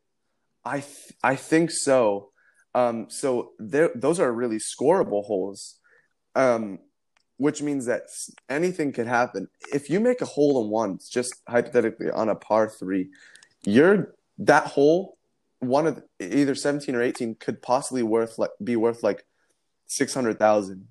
I 0.70 0.80
th- 0.82 1.14
I 1.24 1.36
think 1.36 1.72
so. 1.72 2.30
Um, 2.76 3.08
so 3.10 3.54
those 3.60 4.20
are 4.20 4.32
really 4.32 4.60
scoreable 4.60 5.24
holes. 5.26 5.80
Um, 6.36 6.80
which 7.38 7.62
means 7.62 7.86
that 7.86 8.04
anything 8.50 8.92
could 8.92 9.08
happen. 9.08 9.48
If 9.74 9.90
you 9.90 10.02
make 10.02 10.20
a 10.22 10.26
hole 10.26 10.62
in 10.62 10.70
one, 10.70 11.00
just 11.10 11.34
hypothetically 11.48 12.12
on 12.12 12.28
a 12.28 12.36
par 12.36 12.70
three, 12.70 13.12
you're 13.64 14.14
that 14.40 14.66
hole, 14.68 15.18
one 15.60 15.88
of 15.88 16.04
the, 16.20 16.38
either 16.38 16.54
17 16.54 16.94
or 16.96 17.02
18 17.02 17.36
could 17.36 17.62
possibly 17.62 18.04
worth 18.04 18.38
like 18.38 18.52
be 18.62 18.76
worth 18.76 19.04
like 19.04 19.26
600,000. 19.88 20.88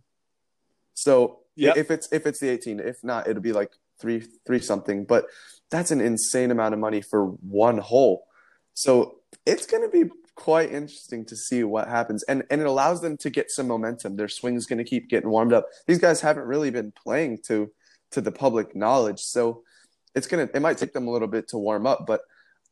So 0.94 1.40
Yep. 1.56 1.76
if 1.76 1.90
it's 1.90 2.08
if 2.12 2.24
it's 2.24 2.38
the 2.38 2.48
18, 2.48 2.78
if 2.80 3.02
not, 3.02 3.26
it'll 3.28 3.42
be 3.42 3.52
like 3.52 3.72
three 4.00 4.24
three 4.46 4.60
something. 4.60 5.04
But 5.04 5.26
that's 5.70 5.90
an 5.90 6.00
insane 6.00 6.50
amount 6.52 6.72
of 6.72 6.80
money 6.80 7.02
for 7.02 7.26
one 7.26 7.78
hole. 7.78 8.27
So 8.78 9.16
it's 9.44 9.66
going 9.66 9.82
to 9.82 9.88
be 9.88 10.08
quite 10.36 10.70
interesting 10.70 11.24
to 11.24 11.34
see 11.34 11.64
what 11.64 11.88
happens, 11.88 12.22
and 12.22 12.44
and 12.48 12.60
it 12.60 12.66
allows 12.68 13.00
them 13.00 13.16
to 13.16 13.28
get 13.28 13.50
some 13.50 13.66
momentum. 13.66 14.14
Their 14.14 14.28
swing's 14.28 14.66
going 14.66 14.78
to 14.78 14.84
keep 14.84 15.08
getting 15.08 15.30
warmed 15.30 15.52
up. 15.52 15.66
These 15.88 15.98
guys 15.98 16.20
haven't 16.20 16.46
really 16.46 16.70
been 16.70 16.92
playing 16.92 17.38
to 17.48 17.72
to 18.12 18.20
the 18.20 18.30
public 18.30 18.76
knowledge, 18.76 19.18
so 19.18 19.64
it's 20.14 20.28
gonna 20.28 20.48
it 20.54 20.62
might 20.62 20.78
take 20.78 20.92
them 20.92 21.08
a 21.08 21.10
little 21.10 21.26
bit 21.26 21.48
to 21.48 21.58
warm 21.58 21.88
up. 21.88 22.06
But 22.06 22.20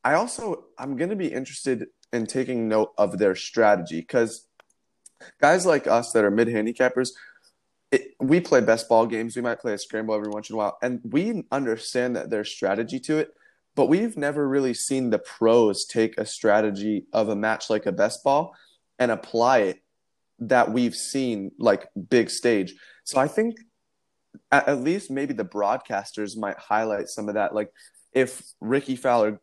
I 0.05 0.15
also 0.15 0.67
I'm 0.79 0.97
going 0.97 1.11
to 1.11 1.17
be 1.17 1.27
interested 1.27 1.87
in 2.13 2.27
taking 2.27 2.69
note 2.69 2.93
of 2.97 3.19
their 3.19 3.35
strategy 3.35 4.01
because 4.01 4.47
guys 5.41 5.67
like 5.67 5.89
us 5.89 6.13
that 6.13 6.23
are 6.23 6.31
mid 6.31 6.47
handicappers 6.47 7.11
we 8.21 8.41
play 8.41 8.61
best 8.61 8.89
ball 8.89 9.07
games. 9.07 9.35
We 9.35 9.43
might 9.43 9.61
play 9.61 9.73
a 9.73 9.79
scramble 9.79 10.15
every 10.15 10.29
once 10.29 10.51
in 10.51 10.55
a 10.55 10.57
while, 10.57 10.79
and 10.83 11.01
we 11.05 11.45
understand 11.51 12.15
that 12.15 12.31
there's 12.31 12.51
strategy 12.51 13.01
to 13.01 13.19
it. 13.19 13.35
But 13.77 13.87
we've 13.87 14.17
never 14.17 14.49
really 14.49 14.75
seen 14.75 15.11
the 15.11 15.19
pros 15.21 15.85
take 15.85 16.19
a 16.19 16.27
strategy 16.27 17.07
of 17.13 17.29
a 17.29 17.37
match 17.37 17.71
like 17.71 17.87
a 17.87 17.93
best 17.93 18.25
ball 18.25 18.57
and 18.99 19.11
apply 19.13 19.59
it 19.59 19.83
that 20.41 20.73
we've 20.73 20.95
seen 20.95 21.53
like 21.59 21.87
big 22.09 22.31
stage. 22.31 22.75
So 23.05 23.21
I 23.21 23.29
think 23.29 23.57
at, 24.51 24.67
at 24.67 24.81
least 24.81 25.11
maybe 25.11 25.35
the 25.35 25.45
broadcasters 25.45 26.37
might 26.37 26.59
highlight 26.59 27.09
some 27.09 27.29
of 27.29 27.35
that. 27.35 27.55
Like 27.55 27.71
if 28.13 28.43
Rickie 28.61 28.97
Fowler 28.97 29.41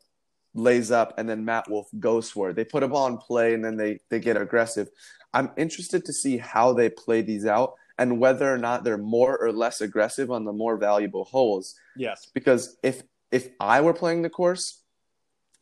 lays 0.56 0.92
up 0.92 1.18
and 1.18 1.30
then 1.30 1.46
Matt 1.46 1.70
Wolff 1.70 1.88
goes 2.00 2.30
for 2.30 2.50
it, 2.50 2.56
they 2.56 2.66
put 2.66 2.84
a 2.84 2.88
ball 2.88 3.08
in 3.08 3.18
play 3.18 3.54
and 3.54 3.64
then 3.64 3.78
they 3.78 4.00
they 4.10 4.20
get 4.20 4.36
aggressive. 4.38 4.90
I'm 5.34 5.52
interested 5.58 6.06
to 6.06 6.14
see 6.14 6.38
how 6.38 6.74
they 6.74 6.90
play 6.90 7.22
these 7.22 7.46
out 7.46 7.74
and 7.98 8.20
whether 8.20 8.52
or 8.52 8.58
not 8.58 8.84
they're 8.84 8.98
more 8.98 9.38
or 9.38 9.52
less 9.52 9.82
aggressive 9.82 10.32
on 10.32 10.46
the 10.46 10.54
more 10.54 10.78
valuable 10.78 11.26
holes. 11.26 11.76
Yes. 11.96 12.30
Because 12.34 12.78
if 12.84 13.04
if 13.34 13.50
I 13.60 13.82
were 13.82 13.94
playing 13.94 14.22
the 14.22 14.30
course, 14.30 14.82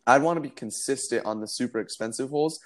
I'd 0.05 0.21
want 0.21 0.37
to 0.37 0.41
be 0.41 0.49
consistent 0.49 1.25
on 1.25 1.39
the 1.39 1.47
super 1.47 1.79
expensive 1.79 2.29
holes 2.29 2.59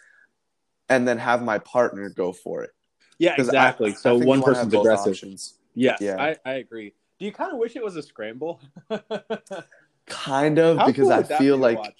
and 0.89 1.07
then 1.07 1.19
have 1.19 1.43
my 1.43 1.59
partner 1.59 2.09
go 2.09 2.33
for 2.33 2.63
it. 2.63 2.71
Yeah, 3.19 3.35
exactly. 3.37 3.91
I 3.91 3.93
so 3.93 4.17
think 4.17 4.27
one 4.27 4.41
person's 4.41 4.73
aggressive. 4.73 5.13
options. 5.13 5.59
Yes, 5.75 5.99
Yeah. 6.01 6.21
I, 6.21 6.35
I 6.43 6.53
agree. 6.55 6.93
Do 7.19 7.25
you 7.25 7.31
kind 7.31 7.51
of 7.53 7.59
wish 7.59 7.75
it 7.75 7.83
was 7.83 7.95
a 7.95 8.01
scramble? 8.01 8.59
Kind 10.07 10.59
of 10.59 10.77
How 10.77 10.85
because 10.87 11.03
cool 11.07 11.13
I 11.13 11.21
that 11.21 11.39
be 11.39 11.45
feel 11.45 11.57
like? 11.57 11.95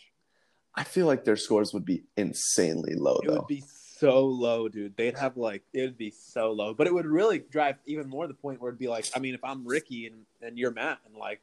I 0.75 0.83
feel 0.83 1.05
like 1.05 1.23
their 1.23 1.37
scores 1.37 1.73
would 1.73 1.85
be 1.85 2.03
insanely 2.17 2.95
low 2.95 3.19
it 3.23 3.27
though. 3.27 3.35
would 3.37 3.47
be 3.47 3.63
so 3.97 4.25
low, 4.25 4.67
dude. 4.67 4.95
They'd 4.97 5.17
have 5.17 5.37
like 5.37 5.63
it 5.73 5.81
would 5.81 5.97
be 5.97 6.11
so 6.11 6.51
low, 6.51 6.73
but 6.73 6.85
it 6.87 6.93
would 6.93 7.05
really 7.05 7.39
drive 7.39 7.77
even 7.85 8.09
more 8.09 8.27
the 8.27 8.33
point 8.33 8.61
where 8.61 8.69
it'd 8.69 8.79
be 8.79 8.87
like, 8.87 9.05
I 9.15 9.19
mean, 9.19 9.33
if 9.35 9.43
I'm 9.43 9.65
Rickie 9.65 10.07
and 10.07 10.25
and 10.41 10.57
you're 10.57 10.71
Matt, 10.71 10.99
and 11.05 11.15
like, 11.15 11.41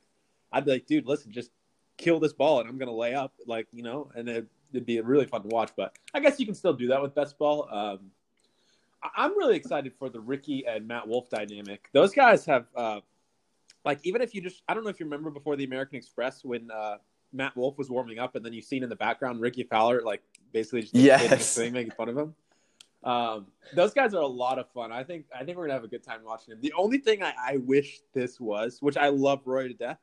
I'd 0.53 0.65
be 0.65 0.73
like, 0.73 0.87
dude, 0.87 1.07
listen, 1.07 1.33
just 1.33 1.51
kill 1.97 2.21
this 2.21 2.33
ball, 2.33 2.61
and 2.61 2.69
I'm 2.69 2.79
gonna 2.79 2.93
lay 2.95 3.15
up, 3.15 3.33
like 3.47 3.67
you 3.73 3.83
know, 3.83 4.11
and 4.15 4.29
it, 4.29 4.47
it'd 4.73 4.87
be 4.87 5.01
really 5.01 5.27
fun 5.27 5.43
to 5.43 5.49
watch. 5.49 5.71
But 5.77 5.97
I 6.15 6.21
guess 6.21 6.39
you 6.41 6.47
can 6.47 6.55
still 6.55 6.73
do 6.73 6.89
that 6.89 7.01
with 7.03 7.15
best 7.15 7.39
ball. 7.39 7.69
Um, 7.71 8.11
I- 9.03 9.25
I'm 9.25 9.37
really 9.37 9.57
excited 9.57 9.93
for 9.99 10.09
the 10.09 10.21
Rickie 10.21 10.65
and 10.67 10.87
Matt 10.87 11.07
Wolff 11.09 11.29
dynamic. 11.29 11.89
Those 11.93 12.13
guys 12.13 12.45
have, 12.47 12.67
uh, 12.77 13.01
like, 13.85 13.99
even 14.05 14.23
if 14.23 14.35
you 14.35 14.41
just, 14.41 14.63
I 14.69 14.75
don't 14.75 14.85
know 14.85 14.91
if 14.91 15.01
you 15.01 15.07
remember 15.07 15.31
before 15.31 15.57
the 15.57 15.65
American 15.65 15.97
Express 15.97 16.45
when 16.45 16.71
uh, 16.71 16.97
Matt 17.33 17.57
Wolff 17.57 17.77
was 17.79 17.91
warming 17.91 18.19
up, 18.19 18.37
and 18.37 18.45
then 18.45 18.53
you've 18.53 18.65
seen 18.65 18.83
in 18.83 18.89
the 18.89 18.97
background 18.97 19.41
Rickie 19.41 19.65
Fowler, 19.65 20.03
like, 20.03 20.23
basically 20.53 20.83
just 20.83 20.95
Yes. 20.95 21.57
thing, 21.57 21.73
making 21.73 21.93
fun 21.93 22.09
of 22.09 22.17
him. 22.17 22.35
Um, 23.05 23.47
those 23.75 23.93
guys 23.93 24.15
are 24.15 24.23
a 24.23 24.27
lot 24.27 24.61
of 24.61 24.71
fun. 24.71 24.93
I 24.93 25.03
think 25.03 25.25
I 25.37 25.43
think 25.43 25.57
we're 25.59 25.65
gonna 25.65 25.73
have 25.75 25.83
a 25.83 25.89
good 25.89 26.05
time 26.05 26.21
watching 26.25 26.53
them. 26.53 26.61
The 26.61 26.73
only 26.75 26.99
thing 26.99 27.21
I, 27.21 27.33
I 27.37 27.57
wish 27.57 27.99
this 28.13 28.39
was, 28.39 28.81
which 28.81 28.97
I 28.97 29.09
love 29.09 29.41
Roy 29.45 29.67
to 29.67 29.75
death, 29.75 29.99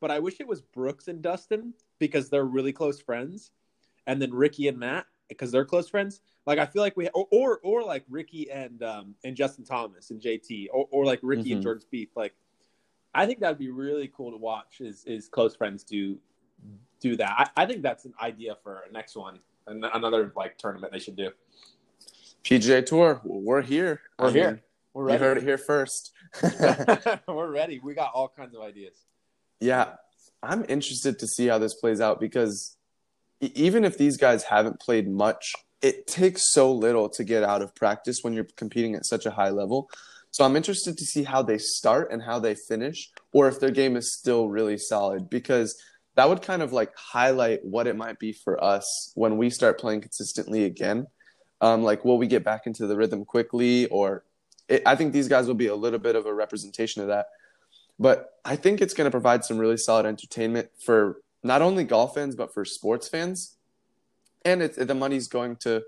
but 0.00 0.10
I 0.10 0.18
wish 0.18 0.40
it 0.40 0.46
was 0.46 0.60
Brooks 0.60 1.08
and 1.08 1.20
Dustin 1.22 1.74
because 1.98 2.28
they're 2.30 2.44
really 2.44 2.72
close 2.72 3.00
friends, 3.00 3.50
and 4.06 4.20
then 4.20 4.32
Rickie 4.32 4.68
and 4.68 4.78
Matt 4.78 5.06
because 5.28 5.50
they're 5.50 5.64
close 5.64 5.88
friends. 5.88 6.20
Like 6.46 6.58
I 6.58 6.66
feel 6.66 6.82
like 6.82 6.96
we 6.96 7.08
or 7.08 7.26
or, 7.30 7.58
or 7.62 7.82
like 7.82 8.04
Rickie 8.08 8.50
and 8.50 8.82
um 8.82 9.14
and 9.24 9.36
Justin 9.36 9.64
Thomas 9.64 10.10
and 10.10 10.20
JT 10.20 10.68
or, 10.72 10.86
or 10.90 11.04
like 11.04 11.20
Rickie 11.22 11.52
and 11.52 11.60
Mhm. 11.60 11.64
Jordan 11.64 11.82
Spieth. 11.92 12.08
Like 12.16 12.34
I 13.14 13.26
think 13.26 13.40
that'd 13.40 13.58
be 13.58 13.70
really 13.70 14.08
cool 14.08 14.30
to 14.30 14.36
watch. 14.38 14.80
Is 14.80 15.04
is 15.04 15.28
close 15.28 15.54
friends 15.56 15.84
do 15.84 16.18
do 17.00 17.16
that? 17.16 17.52
I, 17.56 17.62
I 17.62 17.66
think 17.66 17.82
that's 17.82 18.04
an 18.06 18.14
idea 18.20 18.56
for 18.62 18.82
a 18.88 18.92
next 18.92 19.16
one, 19.16 19.38
an, 19.66 19.84
another 19.84 20.32
like 20.36 20.56
tournament 20.58 20.92
they 20.92 20.98
should 20.98 21.16
do. 21.16 21.30
PGA 22.44 22.84
Tour, 22.84 23.20
we're 23.24 23.62
here. 23.62 24.00
We're 24.18 24.28
I 24.28 24.30
here. 24.30 24.50
mean, 24.52 24.60
We're 24.94 25.12
you 25.12 25.18
heard 25.18 25.36
it 25.38 25.42
here 25.42 25.58
first. 25.58 26.12
We're 27.28 27.50
ready. 27.50 27.78
We 27.78 27.94
got 27.94 28.12
all 28.14 28.28
kinds 28.28 28.54
of 28.54 28.62
ideas. 28.62 29.04
Yeah, 29.60 29.94
I'm 30.42 30.64
interested 30.68 31.18
to 31.18 31.26
see 31.26 31.46
how 31.46 31.58
this 31.58 31.74
plays 31.74 32.00
out 32.00 32.20
because 32.20 32.76
even 33.40 33.84
if 33.84 33.98
these 33.98 34.16
guys 34.16 34.44
haven't 34.44 34.80
played 34.80 35.08
much, 35.08 35.52
it 35.82 36.06
takes 36.06 36.52
so 36.52 36.72
little 36.72 37.08
to 37.10 37.24
get 37.24 37.44
out 37.44 37.62
of 37.62 37.74
practice 37.74 38.20
when 38.22 38.32
you're 38.32 38.46
competing 38.56 38.94
at 38.94 39.06
such 39.06 39.26
a 39.26 39.30
high 39.30 39.50
level. 39.50 39.88
So 40.30 40.44
I'm 40.44 40.56
interested 40.56 40.98
to 40.98 41.04
see 41.04 41.24
how 41.24 41.42
they 41.42 41.58
start 41.58 42.12
and 42.12 42.22
how 42.22 42.38
they 42.38 42.54
finish, 42.54 43.10
or 43.32 43.48
if 43.48 43.60
their 43.60 43.70
game 43.70 43.96
is 43.96 44.14
still 44.14 44.48
really 44.48 44.76
solid, 44.76 45.30
because 45.30 45.80
that 46.16 46.28
would 46.28 46.42
kind 46.42 46.62
of 46.62 46.72
like 46.72 46.92
highlight 46.96 47.64
what 47.64 47.86
it 47.86 47.96
might 47.96 48.18
be 48.18 48.32
for 48.32 48.62
us 48.62 49.12
when 49.14 49.36
we 49.36 49.50
start 49.50 49.80
playing 49.80 50.00
consistently 50.00 50.64
again. 50.64 51.06
Um, 51.60 51.82
like, 51.82 52.04
will 52.04 52.18
we 52.18 52.26
get 52.26 52.44
back 52.44 52.66
into 52.66 52.86
the 52.86 52.96
rhythm 52.96 53.24
quickly, 53.24 53.86
or 53.86 54.24
it, 54.68 54.82
I 54.84 54.96
think 54.96 55.12
these 55.12 55.28
guys 55.28 55.46
will 55.46 55.54
be 55.54 55.68
a 55.68 55.74
little 55.74 55.98
bit 55.98 56.16
of 56.16 56.26
a 56.26 56.34
representation 56.34 57.02
of 57.02 57.08
that. 57.08 57.26
But 57.98 58.34
I 58.44 58.56
think 58.56 58.80
it's 58.80 58.94
going 58.94 59.06
to 59.06 59.10
provide 59.10 59.44
some 59.44 59.58
really 59.58 59.76
solid 59.76 60.06
entertainment 60.06 60.70
for 60.78 61.20
not 61.42 61.62
only 61.62 61.84
golf 61.84 62.14
fans 62.14 62.34
but 62.34 62.52
for 62.52 62.64
sports 62.64 63.08
fans, 63.08 63.56
and 64.44 64.62
it's 64.62 64.76
the 64.76 64.94
money's 64.94 65.28
going 65.28 65.56
to 65.56 65.82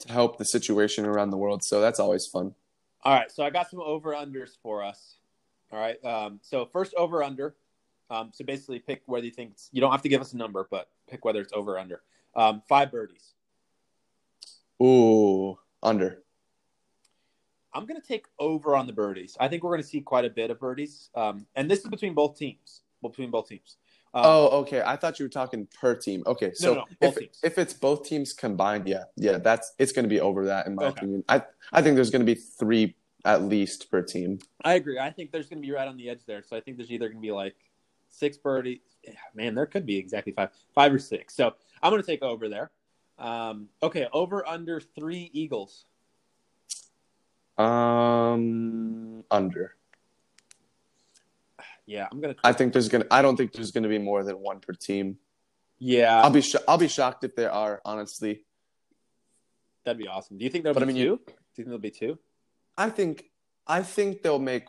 to 0.00 0.12
help 0.12 0.36
the 0.36 0.44
situation 0.44 1.06
around 1.06 1.30
the 1.30 1.36
world. 1.36 1.62
So 1.62 1.80
that's 1.80 2.00
always 2.00 2.26
fun. 2.26 2.54
All 3.04 3.14
right, 3.14 3.30
so 3.30 3.44
I 3.44 3.50
got 3.50 3.70
some 3.70 3.80
over 3.80 4.12
unders 4.12 4.56
for 4.62 4.82
us. 4.82 5.16
All 5.72 5.78
right, 5.78 6.02
um, 6.04 6.40
so 6.42 6.66
first 6.66 6.94
over 6.94 7.22
under. 7.22 7.54
Um, 8.10 8.30
so 8.32 8.44
basically, 8.44 8.78
pick 8.78 9.02
whether 9.06 9.24
you 9.24 9.32
think 9.32 9.52
it's, 9.52 9.70
you 9.72 9.80
don't 9.80 9.90
have 9.90 10.02
to 10.02 10.08
give 10.08 10.20
us 10.20 10.34
a 10.34 10.36
number, 10.36 10.66
but 10.70 10.88
pick 11.08 11.24
whether 11.24 11.40
it's 11.40 11.52
over 11.52 11.74
or 11.74 11.78
under. 11.78 12.02
Um, 12.36 12.62
five 12.68 12.90
birdies. 12.90 13.32
Ooh, 14.82 15.58
under. 15.82 16.22
I'm 17.74 17.86
going 17.86 18.00
to 18.00 18.06
take 18.06 18.26
over 18.38 18.76
on 18.76 18.86
the 18.86 18.92
birdies. 18.92 19.36
I 19.40 19.48
think 19.48 19.62
we're 19.62 19.70
going 19.70 19.82
to 19.82 19.88
see 19.88 20.00
quite 20.00 20.24
a 20.24 20.30
bit 20.30 20.50
of 20.50 20.60
birdies, 20.60 21.10
um, 21.14 21.46
and 21.56 21.70
this 21.70 21.80
is 21.80 21.88
between 21.88 22.14
both 22.14 22.36
teams. 22.36 22.82
Between 23.02 23.30
both 23.30 23.48
teams. 23.48 23.76
Um, 24.14 24.22
Oh, 24.24 24.46
okay. 24.60 24.82
I 24.84 24.96
thought 24.96 25.18
you 25.18 25.24
were 25.24 25.30
talking 25.30 25.66
per 25.80 25.94
team. 25.94 26.22
Okay, 26.26 26.52
so 26.54 26.74
no, 26.74 26.80
no, 26.80 27.08
if, 27.08 27.16
teams. 27.16 27.40
if 27.42 27.58
it's 27.58 27.72
both 27.72 28.04
teams 28.06 28.32
combined, 28.32 28.86
yeah, 28.86 29.04
yeah, 29.16 29.38
that's 29.38 29.72
it's 29.78 29.90
going 29.92 30.04
to 30.04 30.08
be 30.08 30.20
over 30.20 30.44
that 30.46 30.66
in 30.66 30.74
my 30.74 30.84
Okay. 30.84 30.98
opinion. 30.98 31.24
I 31.28 31.42
I 31.72 31.82
think 31.82 31.96
there's 31.96 32.10
going 32.10 32.24
to 32.24 32.26
be 32.26 32.38
three 32.38 32.94
at 33.24 33.42
least 33.42 33.90
per 33.90 34.02
team. 34.02 34.38
I 34.64 34.74
agree. 34.74 34.98
I 34.98 35.10
think 35.10 35.32
there's 35.32 35.48
going 35.48 35.62
to 35.62 35.66
be 35.66 35.72
right 35.72 35.88
on 35.88 35.96
the 35.96 36.10
edge 36.10 36.24
there. 36.26 36.42
So 36.42 36.56
I 36.56 36.60
think 36.60 36.76
there's 36.76 36.90
either 36.90 37.08
going 37.08 37.22
to 37.22 37.26
be 37.26 37.32
like 37.32 37.56
six 38.10 38.36
birdies. 38.36 38.80
Man, 39.34 39.54
there 39.54 39.66
could 39.66 39.86
be 39.86 39.96
exactly 39.96 40.32
five, 40.32 40.50
five 40.74 40.92
or 40.92 40.98
six. 40.98 41.34
So 41.34 41.54
I'm 41.82 41.90
going 41.90 42.02
to 42.02 42.06
take 42.06 42.22
over 42.22 42.48
there. 42.48 42.70
Um, 43.18 43.68
okay, 43.82 44.08
over 44.12 44.46
under 44.46 44.80
three 44.80 45.30
Eagles. 45.32 45.86
Um, 47.58 49.24
under. 49.30 49.74
Yeah, 51.86 52.08
I'm 52.10 52.20
going 52.20 52.34
to. 52.34 52.40
I 52.44 52.52
think 52.52 52.72
there's 52.72 52.88
gonna. 52.88 53.06
I 53.10 53.22
don't 53.22 53.36
think 53.36 53.52
there's 53.52 53.70
going 53.72 53.82
to 53.82 53.88
be 53.88 53.98
more 53.98 54.22
than 54.24 54.36
one 54.38 54.60
per 54.60 54.72
team. 54.72 55.18
Yeah, 55.78 56.22
I'll 56.22 56.30
be. 56.30 56.40
Sh- 56.40 56.56
I'll 56.68 56.78
be 56.78 56.88
shocked 56.88 57.24
if 57.24 57.34
there 57.34 57.50
are. 57.52 57.80
Honestly, 57.84 58.44
that'd 59.84 59.98
be 59.98 60.06
awesome. 60.08 60.38
Do 60.38 60.44
you 60.44 60.50
think 60.50 60.64
there'll 60.64 60.74
But 60.74 60.86
be 60.86 60.92
I 60.92 60.94
mean, 60.94 60.96
two? 60.96 61.02
you- 61.02 61.16
Do 61.26 61.32
you 61.32 61.34
think 61.56 61.66
there'll 61.66 61.80
be 61.80 61.90
two? 61.90 62.18
I 62.78 62.88
think. 62.88 63.24
I 63.66 63.82
think 63.82 64.22
they'll 64.22 64.38
make 64.38 64.64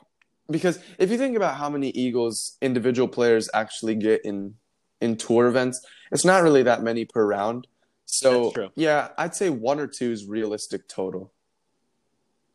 because 0.49 0.79
if 0.99 1.09
you 1.11 1.17
think 1.17 1.35
about 1.37 1.55
how 1.55 1.69
many 1.69 1.89
Eagles 1.89 2.57
individual 2.61 3.07
players 3.07 3.49
actually 3.53 3.95
get 3.95 4.21
in 4.25 4.55
in 5.01 5.15
tour 5.17 5.47
events, 5.47 5.85
it's 6.11 6.25
not 6.25 6.43
really 6.43 6.63
that 6.63 6.81
many 6.83 7.05
per 7.05 7.25
round. 7.25 7.67
So 8.05 8.53
yeah, 8.75 9.09
I'd 9.17 9.35
say 9.35 9.49
one 9.49 9.79
or 9.79 9.87
two 9.87 10.11
is 10.11 10.25
realistic 10.25 10.87
total. 10.87 11.31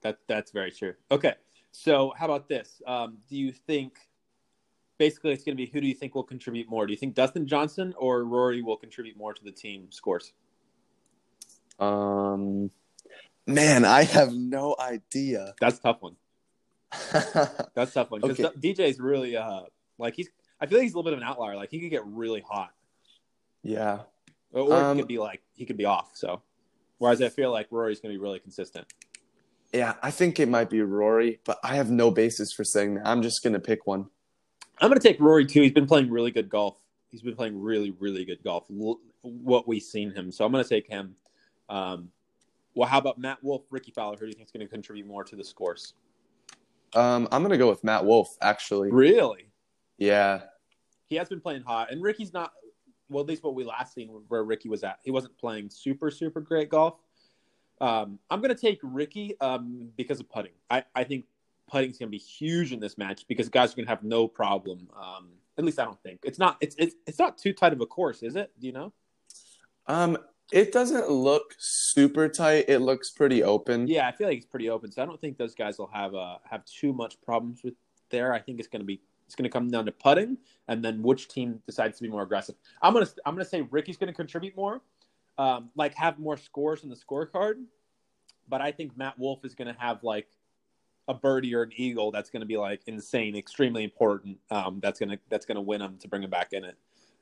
That 0.02 0.18
that's 0.28 0.50
very 0.52 0.70
true. 0.70 0.94
Okay, 1.10 1.34
so 1.72 2.12
how 2.16 2.24
about 2.26 2.48
this? 2.48 2.80
Um, 2.86 3.18
do 3.28 3.36
you 3.36 3.52
think 3.52 3.98
basically 4.98 5.32
it's 5.32 5.44
going 5.44 5.56
to 5.56 5.62
be 5.62 5.70
who 5.70 5.80
do 5.80 5.86
you 5.86 5.94
think 5.94 6.14
will 6.14 6.22
contribute 6.22 6.68
more? 6.68 6.86
Do 6.86 6.92
you 6.92 6.96
think 6.96 7.14
Dustin 7.14 7.46
Johnson 7.46 7.94
or 7.98 8.24
Rory 8.24 8.62
will 8.62 8.76
contribute 8.76 9.16
more 9.16 9.34
to 9.34 9.44
the 9.44 9.52
team 9.52 9.90
scores? 9.90 10.32
Um, 11.78 12.70
man, 13.46 13.84
I 13.84 14.04
have 14.04 14.32
no 14.32 14.76
idea. 14.78 15.54
That's 15.60 15.78
a 15.78 15.82
tough 15.82 16.02
one. 16.02 16.16
That's 17.74 17.92
tough 17.92 18.10
one 18.10 18.20
because 18.20 18.40
Okay. 18.40 18.72
DJ's 18.72 18.98
really 18.98 19.36
uh 19.36 19.62
like 19.98 20.14
he's. 20.14 20.28
I 20.60 20.66
feel 20.66 20.78
like 20.78 20.84
he's 20.84 20.94
a 20.94 20.96
little 20.96 21.10
bit 21.10 21.12
of 21.12 21.20
an 21.20 21.24
outlier. 21.28 21.54
Like 21.56 21.70
he 21.70 21.80
could 21.80 21.90
get 21.90 22.04
really 22.06 22.40
hot, 22.40 22.70
yeah. 23.62 24.00
or, 24.52 24.62
or 24.62 24.74
Um, 24.74 24.96
he 24.96 25.02
could 25.02 25.08
be 25.08 25.18
like 25.18 25.42
he 25.54 25.66
could 25.66 25.76
be 25.76 25.84
off. 25.84 26.12
So, 26.14 26.42
whereas 26.98 27.22
I 27.22 27.28
feel 27.28 27.52
like 27.52 27.68
Rory's 27.70 28.00
going 28.00 28.12
to 28.12 28.18
be 28.18 28.22
really 28.22 28.40
consistent. 28.40 28.86
Yeah, 29.72 29.94
I 30.02 30.10
think 30.10 30.40
it 30.40 30.48
might 30.48 30.70
be 30.70 30.80
Rory, 30.80 31.40
but 31.44 31.58
I 31.62 31.76
have 31.76 31.90
no 31.90 32.10
basis 32.10 32.52
for 32.52 32.64
saying 32.64 32.94
that. 32.94 33.06
I'm 33.06 33.22
just 33.22 33.42
gonna 33.42 33.60
pick 33.60 33.86
one. 33.86 34.08
I'm 34.80 34.88
going 34.88 35.00
to 35.00 35.06
take 35.06 35.20
Rory 35.20 35.44
too. 35.44 35.62
He's 35.62 35.72
been 35.72 35.86
playing 35.86 36.10
really 36.10 36.30
good 36.30 36.48
golf. 36.48 36.78
He's 37.10 37.22
been 37.22 37.34
playing 37.34 37.60
really, 37.60 37.90
really 37.98 38.24
good 38.24 38.42
golf. 38.44 38.66
What 39.22 39.66
we've 39.66 39.82
seen 39.82 40.12
him, 40.12 40.30
so 40.30 40.44
I'm 40.44 40.52
going 40.52 40.62
to 40.62 40.68
take 40.68 40.86
him. 40.86 41.16
Um, 41.68 42.10
well, 42.74 42.88
how 42.88 42.98
about 42.98 43.18
Matt 43.18 43.42
Wolff, 43.42 43.62
Rickie 43.70 43.90
Fowler? 43.90 44.16
Who 44.16 44.26
do 44.26 44.26
you 44.26 44.34
think 44.34 44.46
is 44.46 44.52
going 44.52 44.64
to 44.64 44.70
contribute 44.70 45.06
more 45.06 45.24
to 45.24 45.34
the 45.34 45.44
scores? 45.44 45.94
Um, 46.94 47.28
I'm 47.30 47.42
gonna 47.42 47.58
go 47.58 47.68
with 47.68 47.84
Matt 47.84 48.04
Wolff. 48.04 48.34
Actually, 48.40 48.90
Really, 48.90 49.50
yeah, 49.98 50.40
he 51.06 51.16
has 51.16 51.28
been 51.28 51.40
playing 51.40 51.62
hot, 51.62 51.90
and 51.90 52.02
Rickie's 52.02 52.32
not. 52.32 52.52
Well, 53.10 53.22
at 53.22 53.28
least 53.28 53.42
what 53.42 53.54
we 53.54 53.64
last 53.64 53.94
seen 53.94 54.08
where 54.28 54.42
Rickie 54.42 54.70
was 54.70 54.84
at, 54.84 54.98
he 55.02 55.10
wasn't 55.10 55.36
playing 55.36 55.68
super, 55.68 56.10
super 56.10 56.40
great 56.40 56.70
golf. 56.70 56.94
Um, 57.80 58.18
I'm 58.30 58.40
going 58.40 58.54
to 58.54 58.60
take 58.60 58.80
Rickie 58.82 59.38
um, 59.40 59.90
because 59.96 60.20
of 60.20 60.28
putting. 60.28 60.52
I, 60.70 60.84
I 60.94 61.04
think 61.04 61.24
putting's 61.68 61.98
going 61.98 62.08
to 62.08 62.10
be 62.10 62.18
huge 62.18 62.72
in 62.72 62.80
this 62.80 62.98
match 62.98 63.26
because 63.28 63.48
guys 63.48 63.72
are 63.72 63.76
going 63.76 63.86
to 63.86 63.90
have 63.90 64.02
no 64.02 64.26
problem. 64.26 64.88
Um, 64.96 65.28
at 65.56 65.64
least 65.64 65.78
I 65.78 65.84
don't 65.84 66.00
think 66.02 66.20
it's 66.22 66.38
not. 66.38 66.56
It's, 66.60 66.76
it's 66.78 66.94
it's 67.06 67.18
not 67.18 67.36
too 67.36 67.52
tight 67.52 67.72
of 67.72 67.80
a 67.80 67.86
course, 67.86 68.22
is 68.22 68.36
it? 68.36 68.52
Do 68.60 68.66
you 68.66 68.72
know? 68.72 68.92
Um, 69.86 70.18
it 70.52 70.72
doesn't 70.72 71.10
look 71.10 71.54
super 71.58 72.28
tight. 72.28 72.66
It 72.68 72.78
looks 72.78 73.10
pretty 73.10 73.42
open. 73.42 73.86
Yeah, 73.86 74.08
I 74.08 74.12
feel 74.12 74.28
like 74.28 74.38
it's 74.38 74.46
pretty 74.46 74.70
open, 74.70 74.90
so 74.90 75.02
I 75.02 75.06
don't 75.06 75.20
think 75.20 75.36
those 75.36 75.54
guys 75.54 75.78
will 75.78 75.90
have 75.92 76.14
uh, 76.14 76.38
have 76.48 76.64
too 76.64 76.92
much 76.92 77.20
problems 77.20 77.62
with 77.62 77.74
there. 78.10 78.32
I 78.32 78.38
think 78.38 78.58
it's 78.60 78.68
going 78.68 78.80
to 78.80 78.86
be 78.86 79.00
it's 79.26 79.34
going 79.34 79.44
to 79.44 79.50
come 79.50 79.68
down 79.68 79.84
to 79.86 79.92
putting, 79.92 80.38
and 80.68 80.82
then 80.82 81.02
which 81.02 81.28
team 81.28 81.60
decides 81.66 81.98
to 81.98 82.02
be 82.02 82.08
more 82.08 82.22
aggressive. 82.22 82.54
I'm 82.80 82.94
gonna 82.94 83.08
I'm 83.26 83.34
gonna 83.34 83.44
say 83.44 83.62
Rickie's 83.62 83.98
going 83.98 84.08
to 84.08 84.16
contribute 84.16 84.56
more, 84.56 84.80
um, 85.38 85.70
like 85.76 85.94
have 85.94 86.18
more 86.18 86.36
scores 86.36 86.82
in 86.82 86.90
the 86.90 86.96
scorecard, 86.96 87.54
but 88.48 88.60
I 88.60 88.72
think 88.72 88.96
Matt 88.96 89.18
Wolff 89.18 89.44
is 89.44 89.54
going 89.54 89.72
to 89.72 89.80
have 89.80 90.02
like 90.02 90.26
a 91.06 91.14
birdie 91.14 91.54
or 91.54 91.62
an 91.62 91.72
eagle 91.76 92.10
that's 92.10 92.28
going 92.28 92.40
to 92.40 92.46
be 92.46 92.56
like 92.56 92.82
insane, 92.86 93.36
extremely 93.36 93.84
important. 93.84 94.38
Um, 94.50 94.80
that's 94.82 95.00
gonna 95.00 95.18
that's 95.30 95.46
gonna 95.46 95.62
win 95.62 95.80
him 95.80 95.96
to 96.00 96.08
bring 96.08 96.22
him 96.22 96.30
back 96.30 96.52
in 96.52 96.64
it. 96.64 96.76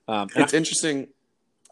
Um, 0.08 0.28
It's 0.35 0.54
interesting. 0.54 1.08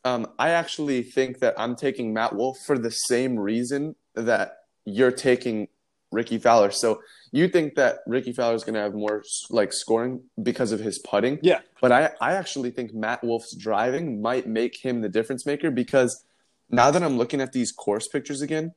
Um, 0.04 0.28
I 0.38 0.50
actually 0.50 1.02
think 1.02 1.38
that 1.38 1.54
I'm 1.58 1.74
taking 1.74 2.12
Matt 2.12 2.34
Wolff 2.34 2.58
for 2.66 2.78
the 2.78 2.90
same 2.90 3.38
reason 3.38 3.96
that 4.14 4.58
you're 4.84 5.10
taking 5.10 5.68
Rickie 6.12 6.38
Fowler. 6.38 6.70
So 6.70 7.00
you 7.32 7.48
think 7.48 7.74
that 7.76 8.00
Rickie 8.06 8.32
Fowler 8.32 8.54
is 8.54 8.64
going 8.64 8.74
to 8.74 8.80
have 8.80 8.94
more 8.94 9.22
like 9.50 9.72
scoring 9.72 10.22
because 10.42 10.72
of 10.72 10.80
his 10.80 10.98
putting? 10.98 11.38
Yeah. 11.42 11.60
But 11.80 11.90
I, 11.90 12.10
I 12.20 12.34
actually 12.34 12.70
think 12.70 12.92
Matt 12.92 13.24
Wolff's 13.24 13.56
driving 13.56 14.20
might 14.20 14.46
make 14.46 14.76
him 14.76 15.00
the 15.00 15.08
difference 15.08 15.46
maker 15.46 15.70
because 15.70 16.22
now 16.70 16.90
that 16.90 17.02
I'm 17.02 17.16
looking 17.18 17.40
at 17.40 17.52
these 17.52 17.72
course 17.72 18.08
pictures 18.08 18.40
again, 18.42 18.74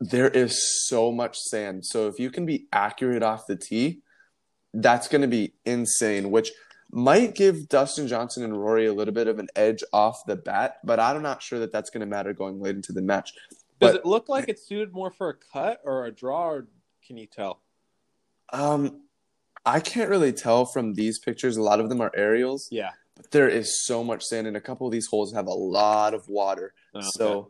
there 0.00 0.28
is 0.28 0.86
so 0.86 1.12
much 1.12 1.36
sand. 1.38 1.84
So 1.86 2.08
if 2.08 2.18
you 2.18 2.30
can 2.30 2.46
be 2.46 2.66
accurate 2.72 3.22
off 3.22 3.46
the 3.46 3.56
tee, 3.56 4.00
that's 4.72 5.08
going 5.08 5.22
to 5.22 5.28
be 5.28 5.54
insane, 5.64 6.30
which 6.30 6.52
might 6.92 7.34
give 7.34 7.68
Dustin 7.68 8.08
Johnson 8.08 8.42
and 8.44 8.60
Rory 8.60 8.86
a 8.86 8.92
little 8.92 9.14
bit 9.14 9.28
of 9.28 9.38
an 9.38 9.48
edge 9.54 9.82
off 9.92 10.24
the 10.26 10.36
bat, 10.36 10.78
but 10.84 10.98
I'm 10.98 11.22
not 11.22 11.42
sure 11.42 11.58
that 11.60 11.70
that's 11.72 11.90
going 11.90 12.00
to 12.00 12.06
matter 12.06 12.32
going 12.32 12.60
late 12.60 12.76
into 12.76 12.92
the 12.92 13.02
match. 13.02 13.32
does 13.50 13.92
but- 13.92 13.94
it 13.96 14.06
look 14.06 14.28
like 14.28 14.48
it's 14.48 14.66
suited 14.66 14.92
more 14.92 15.10
for 15.10 15.28
a 15.30 15.34
cut 15.52 15.80
or 15.84 16.06
a 16.06 16.10
draw, 16.12 16.48
or 16.50 16.66
can 17.06 17.16
you 17.16 17.26
tell? 17.26 17.60
Um, 18.52 19.02
I 19.64 19.80
can't 19.80 20.10
really 20.10 20.32
tell 20.32 20.64
from 20.64 20.94
these 20.94 21.18
pictures. 21.18 21.56
A 21.56 21.62
lot 21.62 21.80
of 21.80 21.88
them 21.88 22.00
are 22.00 22.10
aerials, 22.16 22.68
Yeah. 22.70 22.90
but 23.16 23.30
there 23.30 23.48
is 23.48 23.84
so 23.86 24.02
much 24.02 24.24
sand, 24.24 24.46
and 24.46 24.56
a 24.56 24.60
couple 24.60 24.86
of 24.86 24.92
these 24.92 25.06
holes 25.06 25.32
have 25.34 25.46
a 25.46 25.52
lot 25.52 26.14
of 26.14 26.28
water. 26.28 26.72
Oh, 26.94 27.00
So, 27.02 27.30
okay. 27.32 27.48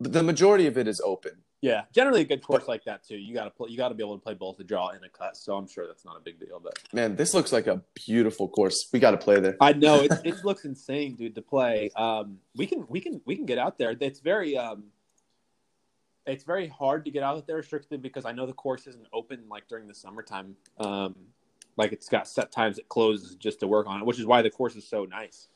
but 0.00 0.12
the 0.12 0.22
majority 0.22 0.66
of 0.66 0.78
it 0.78 0.88
is 0.88 1.00
open. 1.04 1.32
Yeah, 1.62 1.82
generally 1.94 2.22
a 2.22 2.24
good 2.24 2.42
course 2.42 2.66
like 2.68 2.84
that 2.84 3.06
too. 3.06 3.18
You 3.18 3.34
got 3.34 3.44
to 3.44 3.50
play. 3.50 3.68
You 3.68 3.76
got 3.76 3.90
to 3.90 3.94
be 3.94 4.02
able 4.02 4.16
to 4.16 4.22
play 4.22 4.32
both 4.32 4.58
a 4.60 4.64
draw 4.64 4.88
and 4.88 5.04
a 5.04 5.10
cut. 5.10 5.36
So 5.36 5.56
I'm 5.56 5.68
sure 5.68 5.86
that's 5.86 6.06
not 6.06 6.16
a 6.16 6.20
big 6.20 6.40
deal. 6.40 6.58
But 6.58 6.78
Man, 6.94 7.16
this 7.16 7.34
looks 7.34 7.52
like 7.52 7.66
a 7.66 7.82
beautiful 8.06 8.48
course. 8.48 8.88
We 8.94 8.98
got 8.98 9.10
to 9.10 9.18
play 9.18 9.40
there. 9.40 9.56
I 9.60 9.74
know 9.74 10.00
it, 10.00 10.10
it 10.24 10.42
looks 10.42 10.64
insane, 10.64 11.16
dude, 11.16 11.34
to 11.34 11.42
play. 11.42 11.90
Um, 11.96 12.38
we 12.56 12.66
can 12.66 12.86
we 12.88 13.00
can 13.02 13.20
we 13.26 13.36
can 13.36 13.44
get 13.44 13.58
out 13.58 13.76
there. 13.76 13.94
It's 14.00 14.20
very 14.20 14.56
um, 14.56 14.84
it's 16.26 16.44
very 16.44 16.66
hard 16.68 17.04
to 17.04 17.10
get 17.10 17.22
out 17.22 17.46
there 17.46 17.62
strictly 17.62 17.98
because 17.98 18.24
I 18.24 18.32
know 18.32 18.46
the 18.46 18.54
course 18.54 18.86
isn't 18.86 19.06
open 19.12 19.44
like 19.50 19.68
during 19.68 19.86
the 19.86 19.94
summertime. 19.94 20.56
Um, 20.78 21.14
like 21.76 21.92
it's 21.92 22.08
got 22.08 22.26
set 22.26 22.52
times 22.52 22.78
it 22.78 22.88
closes 22.88 23.34
just 23.36 23.60
to 23.60 23.66
work 23.66 23.86
on 23.86 24.00
it, 24.00 24.06
which 24.06 24.18
is 24.18 24.24
why 24.24 24.40
the 24.40 24.50
course 24.50 24.76
is 24.76 24.88
so 24.88 25.04
nice. 25.04 25.48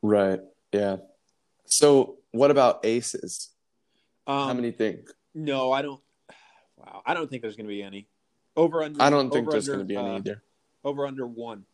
Right. 0.00 0.40
Yeah. 0.72 0.96
So, 1.66 2.18
what 2.34 2.50
about 2.50 2.84
aces? 2.84 3.50
Um, 4.26 4.48
How 4.48 4.54
many 4.54 4.72
think? 4.72 5.08
No, 5.34 5.70
I 5.70 5.82
don't. 5.82 6.00
Wow, 6.76 7.02
I 7.06 7.14
don't 7.14 7.30
think 7.30 7.42
there's 7.42 7.56
going 7.56 7.66
to 7.66 7.72
be 7.72 7.82
any. 7.82 8.08
Over 8.56 8.82
under. 8.82 9.00
I 9.00 9.08
don't 9.08 9.30
think 9.32 9.48
there's 9.50 9.68
going 9.68 9.78
to 9.78 9.84
be 9.84 9.96
any 9.96 10.10
uh, 10.10 10.18
either. 10.18 10.42
Over 10.82 11.06
under 11.06 11.26
one. 11.26 11.64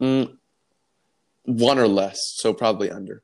Mm, 0.00 0.36
one 1.44 1.78
or 1.78 1.88
less, 1.88 2.34
so 2.36 2.52
probably 2.52 2.90
under. 2.90 3.22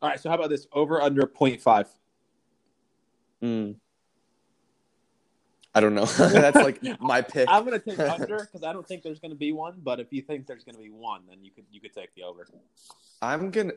All 0.00 0.08
right. 0.08 0.18
So 0.18 0.30
how 0.30 0.36
about 0.36 0.48
this? 0.48 0.66
Over 0.72 1.02
under 1.02 1.22
0.5. 1.22 1.86
Mm. 3.42 3.76
I 5.74 5.80
don't 5.80 5.94
know. 5.94 6.04
That's 6.18 6.56
like 6.56 6.80
my 7.00 7.22
pick. 7.22 7.48
I'm 7.48 7.64
gonna 7.64 7.78
take 7.78 7.98
under 8.00 8.40
because 8.40 8.64
I 8.64 8.72
don't 8.72 8.86
think 8.86 9.02
there's 9.02 9.20
gonna 9.20 9.34
be 9.34 9.52
one. 9.52 9.74
But 9.82 10.00
if 10.00 10.12
you 10.12 10.22
think 10.22 10.46
there's 10.46 10.64
gonna 10.64 10.78
be 10.78 10.90
one, 10.90 11.22
then 11.28 11.38
you 11.42 11.50
could 11.50 11.64
you 11.70 11.80
could 11.80 11.94
take 11.94 12.14
the 12.14 12.24
over. 12.24 12.46
I'm 13.22 13.50
gonna. 13.50 13.72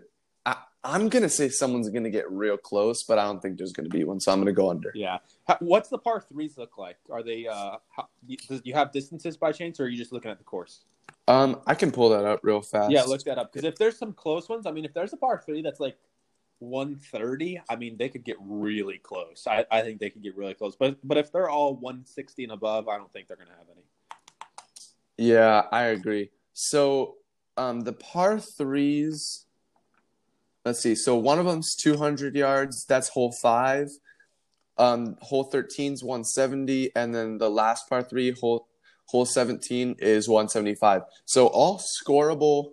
I, 0.45 0.58
I'm 0.84 1.08
gonna 1.08 1.29
say 1.29 1.47
someone's 1.49 1.89
gonna 1.89 2.10
get 2.10 2.29
real 2.29 2.58
close, 2.58 3.03
but 3.03 3.17
I 3.17 3.23
don't 3.23 3.41
think 3.41 3.58
there's 3.58 3.71
gonna 3.71 3.89
be 3.89 4.03
one, 4.03 4.19
so 4.19 4.32
I'm 4.32 4.39
gonna 4.39 4.51
go 4.51 4.69
under. 4.69 4.91
Yeah. 4.93 5.19
How, 5.47 5.58
what's 5.60 5.89
the 5.89 5.97
par 5.97 6.21
threes 6.21 6.58
look 6.58 6.77
like? 6.77 6.97
Are 7.12 7.23
they? 7.23 7.47
Uh, 7.47 7.77
how, 7.95 8.08
do 8.27 8.36
you 8.63 8.73
have 8.73 8.91
distances 8.91 9.38
by 9.38 9.51
chance, 9.51 9.79
or 9.79 9.86
are 9.86 9.88
you 9.88 9.97
just 9.97 10.12
looking 10.12 10.32
at 10.32 10.39
the 10.39 10.43
course? 10.43 10.82
Um, 11.27 11.62
I 11.65 11.75
can 11.75 11.91
pull 11.91 12.10
that 12.10 12.25
up 12.25 12.41
real 12.43 12.62
fast. 12.62 12.91
Yeah, 12.91 13.03
look 13.03 13.23
that 13.23 13.38
up. 13.38 13.53
Because 13.53 13.65
if 13.65 13.75
there's 13.75 13.97
some 13.97 14.12
close 14.13 14.49
ones, 14.49 14.65
I 14.65 14.71
mean, 14.71 14.84
if 14.84 14.93
there's 14.93 15.13
a 15.13 15.17
par 15.17 15.41
three 15.45 15.62
that's 15.62 15.79
like 15.79 15.97
130, 16.60 17.62
I 17.70 17.76
mean, 17.76 17.98
they 17.98 18.10
could 18.10 18.24
get 18.24 18.38
really 18.39 18.98
close. 18.98 19.46
I, 19.48 19.66
I 19.72 19.82
think 19.82 20.00
they 20.00 20.10
could 20.10 20.24
get 20.24 20.36
really 20.36 20.54
close. 20.54 20.76
But 20.76 20.98
but 21.04 21.18
if 21.18 21.32
they're 21.32 21.50
all 21.50 21.76
160 21.76 22.44
and 22.44 22.54
above, 22.54 22.88
I 22.88 22.98
don't 22.98 23.12
think 23.12 23.28
they're 23.28 23.38
gonna 23.38 23.52
have 23.52 23.68
any. 23.72 23.84
Yeah, 25.18 25.63
I 25.72 25.84
agree. 25.86 26.32
So, 26.54 27.16
um, 27.58 27.82
the 27.82 27.94
par 27.94 28.39
threes. 28.39 29.46
Let's 30.66 30.80
see. 30.80 30.96
So 30.96 31.18
one 31.18 31.39
of 31.39 31.46
them's 31.46 31.76
200 31.76 32.36
yards. 32.36 32.86
That's 32.86 33.10
hole 33.10 33.34
five. 33.34 33.89
Um, 34.78 35.18
hole 35.22 35.52
13's 35.52 36.04
170, 36.04 36.96
and 36.96 37.13
then 37.13 37.38
the 37.38 37.50
last 37.50 37.88
par 37.89 38.02
three, 38.02 38.32
hole 38.32 38.68
hole 39.06 39.26
17 39.26 39.98
is 40.00 40.28
175. 40.28 41.04
So 41.26 41.48
all 41.48 41.80
scoreable, 41.80 42.72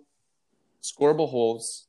scoreable 0.81 1.29
holes, 1.29 1.87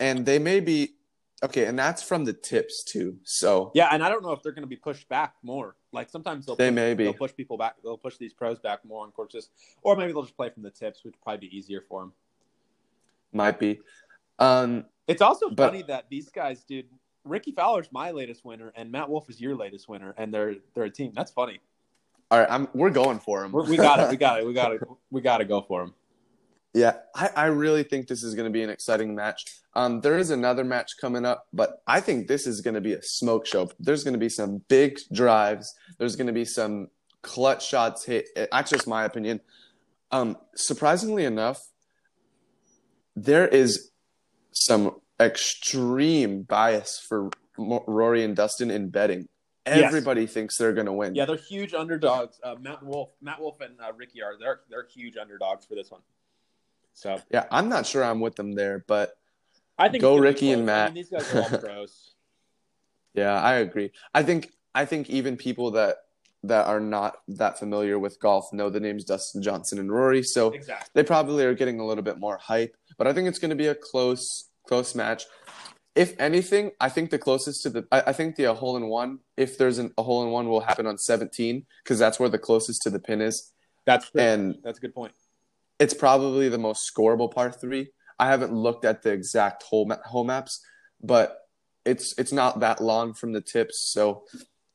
and 0.00 0.24
they 0.26 0.38
may 0.38 0.60
be 0.60 0.94
okay. 1.42 1.66
And 1.66 1.78
that's 1.78 2.02
from 2.02 2.24
the 2.24 2.32
tips 2.32 2.82
too. 2.84 3.18
So 3.24 3.70
Yeah, 3.74 3.88
and 3.92 4.02
I 4.04 4.08
don't 4.08 4.22
know 4.22 4.32
if 4.32 4.42
they're 4.42 4.52
going 4.52 4.62
to 4.62 4.68
be 4.68 4.76
pushed 4.76 5.08
back 5.08 5.34
more. 5.42 5.76
Like 5.92 6.08
sometimes 6.10 6.46
they'll 6.46 6.56
They 6.56 6.70
push, 6.70 6.74
may 6.74 6.94
be. 6.94 7.04
they'll 7.04 7.12
push 7.14 7.34
people 7.34 7.56
back. 7.56 7.76
They'll 7.82 7.96
push 7.98 8.16
these 8.16 8.32
pros 8.32 8.58
back 8.58 8.84
more 8.84 9.04
on 9.04 9.12
courses, 9.12 9.50
or 9.82 9.96
maybe 9.96 10.12
they'll 10.12 10.22
just 10.22 10.36
play 10.36 10.50
from 10.50 10.62
the 10.62 10.70
tips, 10.70 11.04
which 11.04 11.14
would 11.14 11.22
probably 11.22 11.48
be 11.48 11.56
easier 11.56 11.82
for 11.88 12.00
them. 12.02 12.12
might 13.32 13.58
be. 13.58 13.80
Um, 14.38 14.86
It's 15.06 15.22
also 15.22 15.50
But- 15.50 15.66
funny 15.70 15.82
that 15.82 16.06
these 16.08 16.28
guys, 16.30 16.64
dude. 16.64 16.86
Rickie 17.24 17.52
Fowler's 17.52 17.90
my 17.90 18.10
latest 18.10 18.44
winner, 18.44 18.70
and 18.76 18.92
Matt 18.92 19.08
Wolff 19.08 19.30
is 19.30 19.40
your 19.40 19.54
latest 19.56 19.88
winner, 19.88 20.14
and 20.18 20.32
they're 20.32 20.56
they're 20.74 20.84
a 20.84 20.90
team. 20.90 21.12
That's 21.14 21.30
funny. 21.32 21.58
all 22.30 22.38
right, 22.38 22.48
I'm 22.50 22.68
we're 22.74 22.90
going 22.90 23.18
for 23.18 23.40
them. 23.42 23.50
We're, 23.52 23.64
we 23.66 23.76
got 23.78 23.98
it. 23.98 24.10
We 24.10 24.16
got 24.18 24.40
it. 24.40 24.46
We 24.46 24.52
got 24.62 24.72
it. 24.72 24.82
We 25.10 25.20
got 25.22 25.38
to 25.38 25.46
go 25.46 25.62
for 25.62 25.82
him. 25.84 25.94
Yeah, 26.74 26.96
I, 27.14 27.30
I 27.36 27.44
really 27.46 27.84
think 27.84 28.08
this 28.08 28.24
is 28.24 28.34
going 28.34 28.46
to 28.46 28.52
be 28.52 28.62
an 28.62 28.68
exciting 28.68 29.14
match. 29.14 29.44
Um, 29.74 30.00
there 30.00 30.18
is 30.18 30.30
another 30.30 30.64
match 30.64 30.92
coming 31.00 31.24
up, 31.24 31.46
but 31.52 31.82
I 31.86 32.00
think 32.00 32.26
this 32.26 32.48
is 32.48 32.60
going 32.60 32.74
to 32.74 32.80
be 32.80 32.94
a 32.94 33.02
smoke 33.02 33.46
show. 33.46 33.70
There's 33.78 34.02
going 34.02 34.14
to 34.14 34.18
be 34.18 34.28
some 34.28 34.62
big 34.68 34.98
drives. 35.12 35.72
There's 35.98 36.16
going 36.16 36.26
to 36.26 36.32
be 36.32 36.44
some 36.44 36.88
clutch 37.22 37.66
shots 37.66 38.04
hit. 38.04 38.26
That's 38.34 38.70
just 38.70 38.88
my 38.88 39.04
opinion. 39.04 39.40
Um, 40.10 40.36
surprisingly 40.56 41.24
enough, 41.24 41.60
there 43.14 43.46
is 43.46 43.90
some 44.52 44.96
extreme 45.20 46.42
bias 46.42 47.04
for 47.08 47.30
Rory 47.56 48.24
and 48.24 48.34
Dustin 48.34 48.70
in 48.70 48.90
betting. 48.90 49.28
Yes. 49.66 49.84
Everybody 49.84 50.26
thinks 50.26 50.58
they're 50.58 50.74
going 50.74 50.86
to 50.86 50.92
win. 50.92 51.14
Yeah, 51.14 51.24
they're 51.24 51.36
huge 51.36 51.72
underdogs. 51.72 52.38
Uh, 52.42 52.56
Matt 52.60 52.82
Wolff, 52.82 53.10
Matt 53.22 53.40
Wolff, 53.40 53.60
and 53.60 53.80
uh, 53.80 53.92
Rickie 53.96 54.22
are 54.22 54.34
they're 54.38 54.60
they're 54.68 54.86
huge 54.92 55.16
underdogs 55.16 55.64
for 55.64 55.74
this 55.74 55.90
one. 55.90 56.02
So 56.94 57.20
yeah, 57.30 57.44
I'm 57.50 57.68
not 57.68 57.86
sure 57.86 58.02
I'm 58.04 58.20
with 58.20 58.36
them 58.36 58.52
there, 58.52 58.84
but 58.86 59.12
I 59.78 59.88
think 59.88 60.00
Go 60.02 60.12
it's 60.12 60.16
gonna 60.16 60.22
be 60.22 60.28
Rickie 60.28 60.50
and 60.52 60.62
close. 60.66 60.74
I 60.74 60.78
Matt. 60.78 60.94
mean, 60.94 61.02
these 61.02 61.10
guys 61.10 61.34
are 61.34 61.42
all 61.52 61.58
pros. 61.60 62.14
Yeah, 63.14 63.40
I 63.40 63.54
agree. 63.56 63.92
I 64.14 64.22
think 64.22 64.50
I 64.74 64.84
think 64.84 65.10
even 65.10 65.36
people 65.36 65.72
that 65.72 65.96
that 66.44 66.66
are 66.66 66.80
not 66.80 67.16
that 67.28 67.58
familiar 67.58 67.98
with 67.98 68.20
golf 68.20 68.52
know 68.52 68.68
the 68.70 68.80
names 68.80 69.04
Dustin 69.04 69.42
Johnson 69.42 69.78
and 69.78 69.90
Rory, 69.90 70.22
so 70.22 70.50
Exactly. 70.50 70.90
they 70.94 71.02
probably 71.02 71.44
are 71.44 71.54
getting 71.54 71.80
a 71.80 71.86
little 71.86 72.04
bit 72.04 72.18
more 72.18 72.36
hype. 72.38 72.76
But 72.98 73.06
I 73.06 73.12
think 73.12 73.28
it's 73.28 73.38
going 73.38 73.50
to 73.50 73.56
be 73.56 73.66
a 73.66 73.74
close 73.74 74.48
close 74.66 74.94
match. 74.94 75.24
If 75.94 76.18
anything, 76.20 76.72
I 76.80 76.88
think 76.88 77.10
the 77.10 77.18
closest 77.18 77.62
to 77.62 77.70
the 77.70 77.86
I, 77.90 78.02
I 78.08 78.12
think 78.12 78.36
the 78.36 78.52
hole 78.54 78.76
in 78.76 78.88
one, 78.88 79.20
if 79.36 79.56
there's 79.58 79.78
an, 79.78 79.92
a 79.96 80.02
hole 80.02 80.22
in 80.24 80.30
one, 80.30 80.48
will 80.48 80.60
happen 80.60 80.86
on 80.86 80.98
17 80.98 81.64
because 81.82 81.98
that's 81.98 82.18
where 82.20 82.28
the 82.28 82.38
closest 82.38 82.82
to 82.82 82.90
the 82.90 82.98
pin 82.98 83.20
is, 83.20 83.52
That's 83.86 84.10
true. 84.10 84.20
and 84.20 84.56
That's 84.64 84.78
a 84.78 84.80
good 84.80 84.94
point. 84.94 85.12
It's 85.84 85.92
probably 85.92 86.48
the 86.48 86.56
most 86.56 86.90
scoreable 86.90 87.30
par 87.30 87.52
three. 87.52 87.90
I 88.18 88.26
haven't 88.28 88.54
looked 88.54 88.86
at 88.86 89.02
the 89.02 89.12
exact 89.12 89.64
hole 89.64 89.84
ma- 89.84 90.02
hole 90.06 90.24
maps, 90.24 90.64
but 91.02 91.40
it's 91.84 92.18
it's 92.18 92.32
not 92.32 92.60
that 92.60 92.80
long 92.80 93.12
from 93.12 93.32
the 93.32 93.42
tips. 93.42 93.92
So 93.92 94.24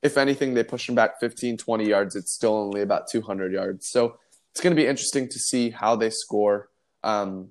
if 0.03 0.17
anything, 0.19 0.53
they 0.53 0.63
push 0.63 0.85
them 0.85 0.93
back 0.93 1.19
15, 1.19 1.57
20 1.57 1.87
yards. 1.87 2.15
It's 2.15 2.31
still 2.31 2.55
only 2.55 2.81
about 2.81 3.07
200 3.07 3.51
yards. 3.51 3.87
So 3.87 4.19
it's 4.51 4.61
going 4.61 4.75
to 4.75 4.81
be 4.81 4.87
interesting 4.87 5.27
to 5.29 5.39
see 5.39 5.71
how 5.71 5.95
they 5.95 6.11
score. 6.11 6.69
Um, 7.03 7.49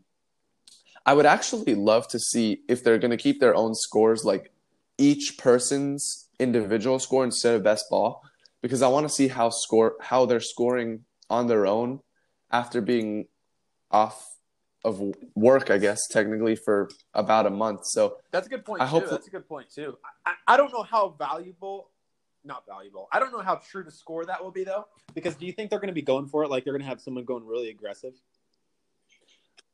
I 1.05 1.15
would 1.15 1.27
actually 1.27 1.75
love 1.75 2.07
to 2.09 2.21
see 2.21 2.63
if 2.69 2.85
they're 2.85 2.99
going 2.99 3.17
to 3.19 3.25
keep 3.27 3.41
their 3.41 3.57
own 3.57 3.75
scores, 3.75 4.25
like 4.25 4.53
each 4.99 5.37
person's 5.37 6.29
individual 6.39 7.01
score 7.01 7.25
instead 7.25 7.57
of 7.57 7.65
best 7.65 7.87
ball, 7.91 8.23
because 8.63 8.83
I 8.83 8.89
want 8.89 9.09
to 9.09 9.13
see 9.13 9.27
how 9.27 9.51
score 9.51 9.97
how 10.01 10.27
they're 10.27 10.49
scoring 10.55 11.05
on 11.29 11.49
their 11.49 11.67
own 11.67 12.01
after 12.53 12.81
being 12.81 13.27
off 13.91 14.35
of 14.85 15.03
work, 15.35 15.71
I 15.71 15.79
guess 15.79 16.07
technically 16.09 16.55
for 16.57 16.89
about 17.15 17.47
a 17.47 17.51
month. 17.51 17.81
So 17.87 18.19
That's 18.31 18.47
a 18.47 18.51
good 18.51 18.65
point 18.65 18.83
I 18.83 18.87
too. 18.87 18.91
hope- 18.91 19.11
That's 19.11 19.27
a 19.27 19.31
good 19.31 19.49
point 19.49 19.71
too. 19.75 19.99
I, 20.25 20.35
I 20.47 20.57
don't 20.57 20.73
know 20.73 20.83
how 20.85 21.11
valuable, 21.19 21.91
not 22.45 22.65
valuable. 22.67 23.09
I 23.13 23.19
don't 23.19 23.33
know 23.33 23.41
how 23.41 23.57
true 23.57 23.83
to 23.85 23.91
score 23.91 24.25
that 24.27 24.43
will 24.43 24.53
be 24.53 24.65
though. 24.65 24.87
Because 25.15 25.35
do 25.35 25.47
you 25.47 25.53
think 25.53 25.71
they're 25.71 25.81
going 25.81 25.89
to 25.89 25.95
be 25.95 26.03
going 26.03 26.27
for 26.29 26.45
it? 26.45 26.49
Like 26.51 26.65
they're 26.65 26.73
going 26.73 26.83
to 26.83 26.89
have 26.89 27.01
someone 27.01 27.25
going 27.25 27.45
really 27.47 27.71
aggressive? 27.71 28.15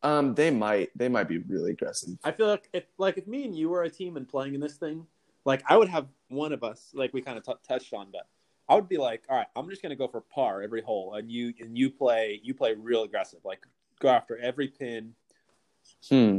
um, 0.02 0.34
they 0.34 0.50
might 0.50 0.90
they 0.94 1.08
might 1.08 1.28
be 1.28 1.38
really 1.38 1.70
aggressive. 1.72 2.10
I 2.24 2.30
feel 2.32 2.46
like 2.46 2.68
if 2.72 2.84
like 2.98 3.16
if 3.16 3.26
me 3.26 3.44
and 3.44 3.56
you 3.56 3.70
were 3.70 3.84
a 3.84 3.90
team 3.90 4.16
and 4.18 4.28
playing 4.28 4.54
in 4.54 4.60
this 4.60 4.76
thing, 4.76 5.06
like 5.46 5.62
I 5.66 5.76
would 5.78 5.88
have 5.88 6.06
one 6.28 6.52
of 6.52 6.62
us, 6.62 6.90
like 6.94 7.12
we 7.14 7.22
kind 7.22 7.38
of 7.38 7.44
t- 7.44 7.52
touched 7.66 7.94
on, 7.94 8.08
but 8.12 8.26
I 8.68 8.74
would 8.74 8.88
be 8.88 8.98
like, 8.98 9.22
all 9.30 9.36
right, 9.36 9.46
I'm 9.56 9.68
just 9.70 9.80
going 9.82 9.90
to 9.90 9.96
go 9.96 10.06
for 10.08 10.20
par 10.20 10.62
every 10.62 10.82
hole, 10.82 11.14
and 11.14 11.30
you 11.32 11.54
and 11.60 11.76
you 11.76 11.90
play 11.90 12.38
you 12.42 12.52
play 12.54 12.74
real 12.74 13.02
aggressive, 13.04 13.40
like 13.44 13.66
go 14.00 14.08
after 14.08 14.38
every 14.38 14.68
pin. 14.68 15.14
Hmm. 16.08 16.38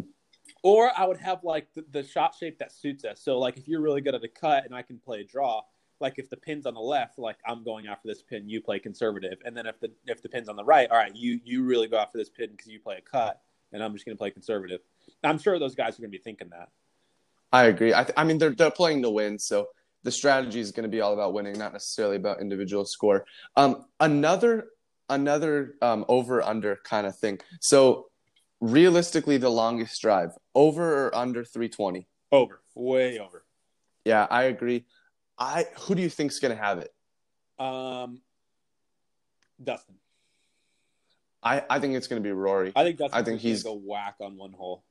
Or 0.64 0.92
I 0.98 1.06
would 1.06 1.18
have 1.18 1.44
like 1.44 1.68
the, 1.74 1.86
the 1.92 2.04
shot 2.04 2.36
shape 2.36 2.60
that 2.60 2.72
suits 2.72 3.06
us. 3.06 3.22
So 3.22 3.38
like 3.40 3.58
if 3.58 3.68
you're 3.68 3.82
really 3.82 4.02
good 4.02 4.16
at 4.16 4.24
a 4.24 4.28
cut 4.28 4.66
and 4.66 4.74
I 4.74 4.82
can 4.82 4.98
play 4.98 5.22
a 5.22 5.24
draw, 5.24 5.62
like 6.00 6.18
if 6.18 6.30
the 6.30 6.38
pin's 6.38 6.66
on 6.66 6.74
the 6.74 6.82
left, 6.82 7.18
like 7.20 7.38
I'm 7.46 7.64
going 7.64 7.88
after 7.88 8.08
this 8.08 8.22
pin, 8.22 8.50
you 8.50 8.62
play 8.62 8.80
conservative, 8.80 9.38
and 9.46 9.56
then 9.56 9.66
if 9.66 9.80
the 9.80 9.92
if 10.08 10.22
the 10.22 10.30
pin's 10.30 10.50
on 10.50 10.56
the 10.56 10.66
right, 10.66 10.90
all 10.90 10.98
right, 10.98 11.16
you 11.16 11.40
you 11.44 11.64
really 11.64 11.88
go 11.88 11.98
after 11.98 12.18
this 12.18 12.30
pin 12.30 12.52
because 12.52 12.68
you 12.68 12.80
play 12.80 12.98
a 12.98 13.02
cut, 13.02 13.42
and 13.72 13.84
I'm 13.84 13.94
just 13.94 14.06
going 14.06 14.16
to 14.16 14.20
play 14.20 14.32
conservative. 14.32 14.82
I'm 15.24 15.38
sure 15.38 15.58
those 15.58 15.76
guys 15.76 15.98
are 15.98 16.02
going 16.02 16.12
to 16.12 16.18
be 16.18 16.24
thinking 16.24 16.50
that. 16.50 16.70
I 17.52 17.66
agree. 17.66 17.94
I, 17.94 18.04
th- 18.04 18.14
I 18.18 18.24
mean, 18.24 18.38
they're 18.38 18.54
they're 18.54 18.72
playing 18.72 19.04
to 19.04 19.10
win, 19.10 19.40
so 19.40 19.70
the 20.04 20.12
strategy 20.12 20.60
is 20.60 20.72
going 20.72 20.84
to 20.84 20.90
be 20.90 21.02
all 21.02 21.14
about 21.14 21.34
winning, 21.34 21.58
not 21.58 21.74
necessarily 21.74 22.18
about 22.18 22.42
individual 22.42 22.86
score. 22.86 23.26
Um, 23.56 23.86
another 24.00 24.68
another 25.10 25.76
um, 25.82 26.06
over 26.08 26.42
under 26.42 26.78
kind 26.84 27.06
of 27.08 27.18
thing. 27.18 27.40
So 27.62 28.08
realistically, 28.62 29.38
the 29.38 29.50
longest 29.50 30.02
drive 30.02 30.32
over 30.54 31.08
or 31.08 31.16
under 31.16 31.44
three 31.44 31.70
twenty. 31.70 32.08
Over, 32.32 32.62
way 32.76 33.20
over. 33.20 33.44
Yeah, 34.04 34.28
I 34.30 34.44
agree. 34.44 34.86
I 35.38 35.66
who 35.80 35.96
do 35.96 36.02
you 36.02 36.10
think's 36.10 36.40
going 36.40 36.56
to 36.56 36.62
have 36.62 36.80
it? 36.80 36.92
Um, 37.60 38.22
Dustin. 39.64 39.96
I, 41.44 41.64
I 41.70 41.80
think 41.80 41.96
it's 41.96 42.08
going 42.08 42.22
to 42.22 42.28
be 42.28 42.32
Rory. 42.32 42.72
I 42.76 42.84
think 42.84 42.98
Dustin's 42.98 43.14
I 43.14 43.18
think 43.24 43.40
gonna 43.42 43.50
he's- 43.50 43.64
go 43.64 43.74
whack 43.76 44.16
on 44.22 44.38
one 44.38 44.54
hole. 44.54 44.84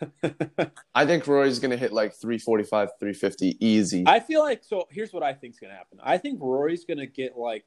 I 0.94 1.06
think 1.06 1.26
Rory's 1.26 1.58
going 1.58 1.70
to 1.70 1.76
hit 1.76 1.92
like 1.92 2.12
345, 2.14 2.90
350 3.00 3.56
easy. 3.64 4.04
I 4.06 4.20
feel 4.20 4.40
like 4.40 4.62
so. 4.64 4.86
Here's 4.90 5.12
what 5.12 5.22
I 5.22 5.32
think's 5.32 5.58
gonna 5.58 5.74
happen. 5.74 5.98
I 6.02 6.18
think 6.18 6.38
Rory's 6.40 6.84
gonna 6.84 7.06
get 7.06 7.36
like 7.36 7.64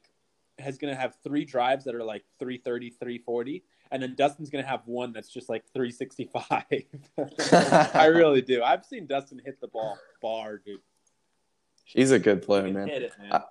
has 0.58 0.78
gonna 0.78 0.94
have 0.94 1.16
three 1.22 1.44
drives 1.44 1.84
that 1.84 1.94
are 1.94 2.04
like 2.04 2.24
330, 2.38 2.90
340, 2.90 3.62
and 3.90 4.02
then 4.02 4.14
Dustin's 4.14 4.50
gonna 4.50 4.66
have 4.66 4.82
one 4.86 5.12
that's 5.12 5.28
just 5.28 5.48
like 5.48 5.64
365. 5.72 6.62
I 7.94 8.06
really 8.06 8.42
do. 8.42 8.62
I've 8.62 8.84
seen 8.84 9.06
Dustin 9.06 9.40
hit 9.44 9.60
the 9.60 9.68
ball 9.68 9.98
far, 10.20 10.58
dude. 10.58 10.80
He's 11.84 12.10
a 12.10 12.18
good 12.18 12.42
player, 12.42 12.68
man. 12.70 12.88
hit 12.88 13.02
it, 13.02 13.12
man. 13.20 13.32
I- 13.32 13.42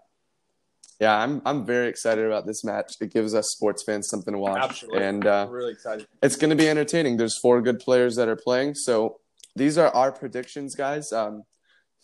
Yeah, 1.00 1.16
I'm 1.18 1.42
I'm 1.46 1.66
very 1.66 1.88
excited 1.90 2.26
about 2.26 2.46
this 2.46 2.64
match. 2.64 2.96
It 3.02 3.14
gives 3.14 3.34
us 3.36 3.50
sports 3.52 3.84
fans 3.84 4.08
something 4.10 4.34
to 4.34 4.40
watch, 4.40 4.64
Absolutely. 4.64 5.04
and 5.04 5.26
uh, 5.28 5.44
I'm 5.46 5.52
really 5.52 5.74
excited. 5.74 6.08
it's 6.24 6.36
going 6.38 6.50
to 6.52 6.56
be 6.56 6.70
entertaining. 6.70 7.18
There's 7.18 7.38
four 7.38 7.62
good 7.62 7.80
players 7.80 8.16
that 8.16 8.28
are 8.30 8.36
playing, 8.38 8.76
so 8.76 9.20
these 9.56 9.78
are 9.78 9.90
our 9.90 10.12
predictions, 10.12 10.74
guys. 10.76 11.12
Um, 11.12 11.44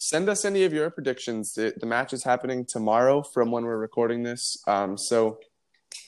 send 0.04 0.28
us 0.30 0.46
any 0.46 0.64
of 0.64 0.74
your 0.74 0.90
predictions. 0.90 1.54
The, 1.54 1.74
the 1.80 1.86
match 1.86 2.12
is 2.12 2.24
happening 2.24 2.66
tomorrow 2.66 3.22
from 3.22 3.52
when 3.52 3.64
we're 3.64 3.78
recording 3.78 4.24
this, 4.24 4.58
um, 4.68 4.98
so 4.98 5.40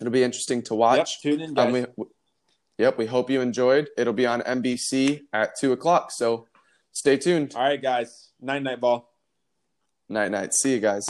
it'll 0.02 0.12
be 0.12 0.24
interesting 0.24 0.64
to 0.64 0.74
Yep, 0.74 0.80
watch. 0.80 1.22
tune 1.22 1.42
in, 1.42 1.54
guys. 1.54 1.68
Um, 1.68 1.74
we, 1.74 1.82
w- 1.82 2.10
yep, 2.80 2.98
we 2.98 3.06
hope 3.06 3.30
you 3.30 3.40
enjoyed. 3.42 3.90
It'll 3.96 4.12
be 4.14 4.26
on 4.26 4.42
NBC 4.42 5.22
at 5.32 5.56
two 5.60 5.72
o'clock, 5.74 6.10
so 6.12 6.48
stay 6.92 7.18
tuned. 7.18 7.54
All 7.56 7.62
right, 7.64 7.82
guys. 7.82 8.30
Night 8.42 8.64
night 8.64 8.82
ball. 8.82 9.14
Night 10.10 10.32
night. 10.32 10.54
See 10.56 10.74
you 10.74 10.80
guys. 10.80 11.08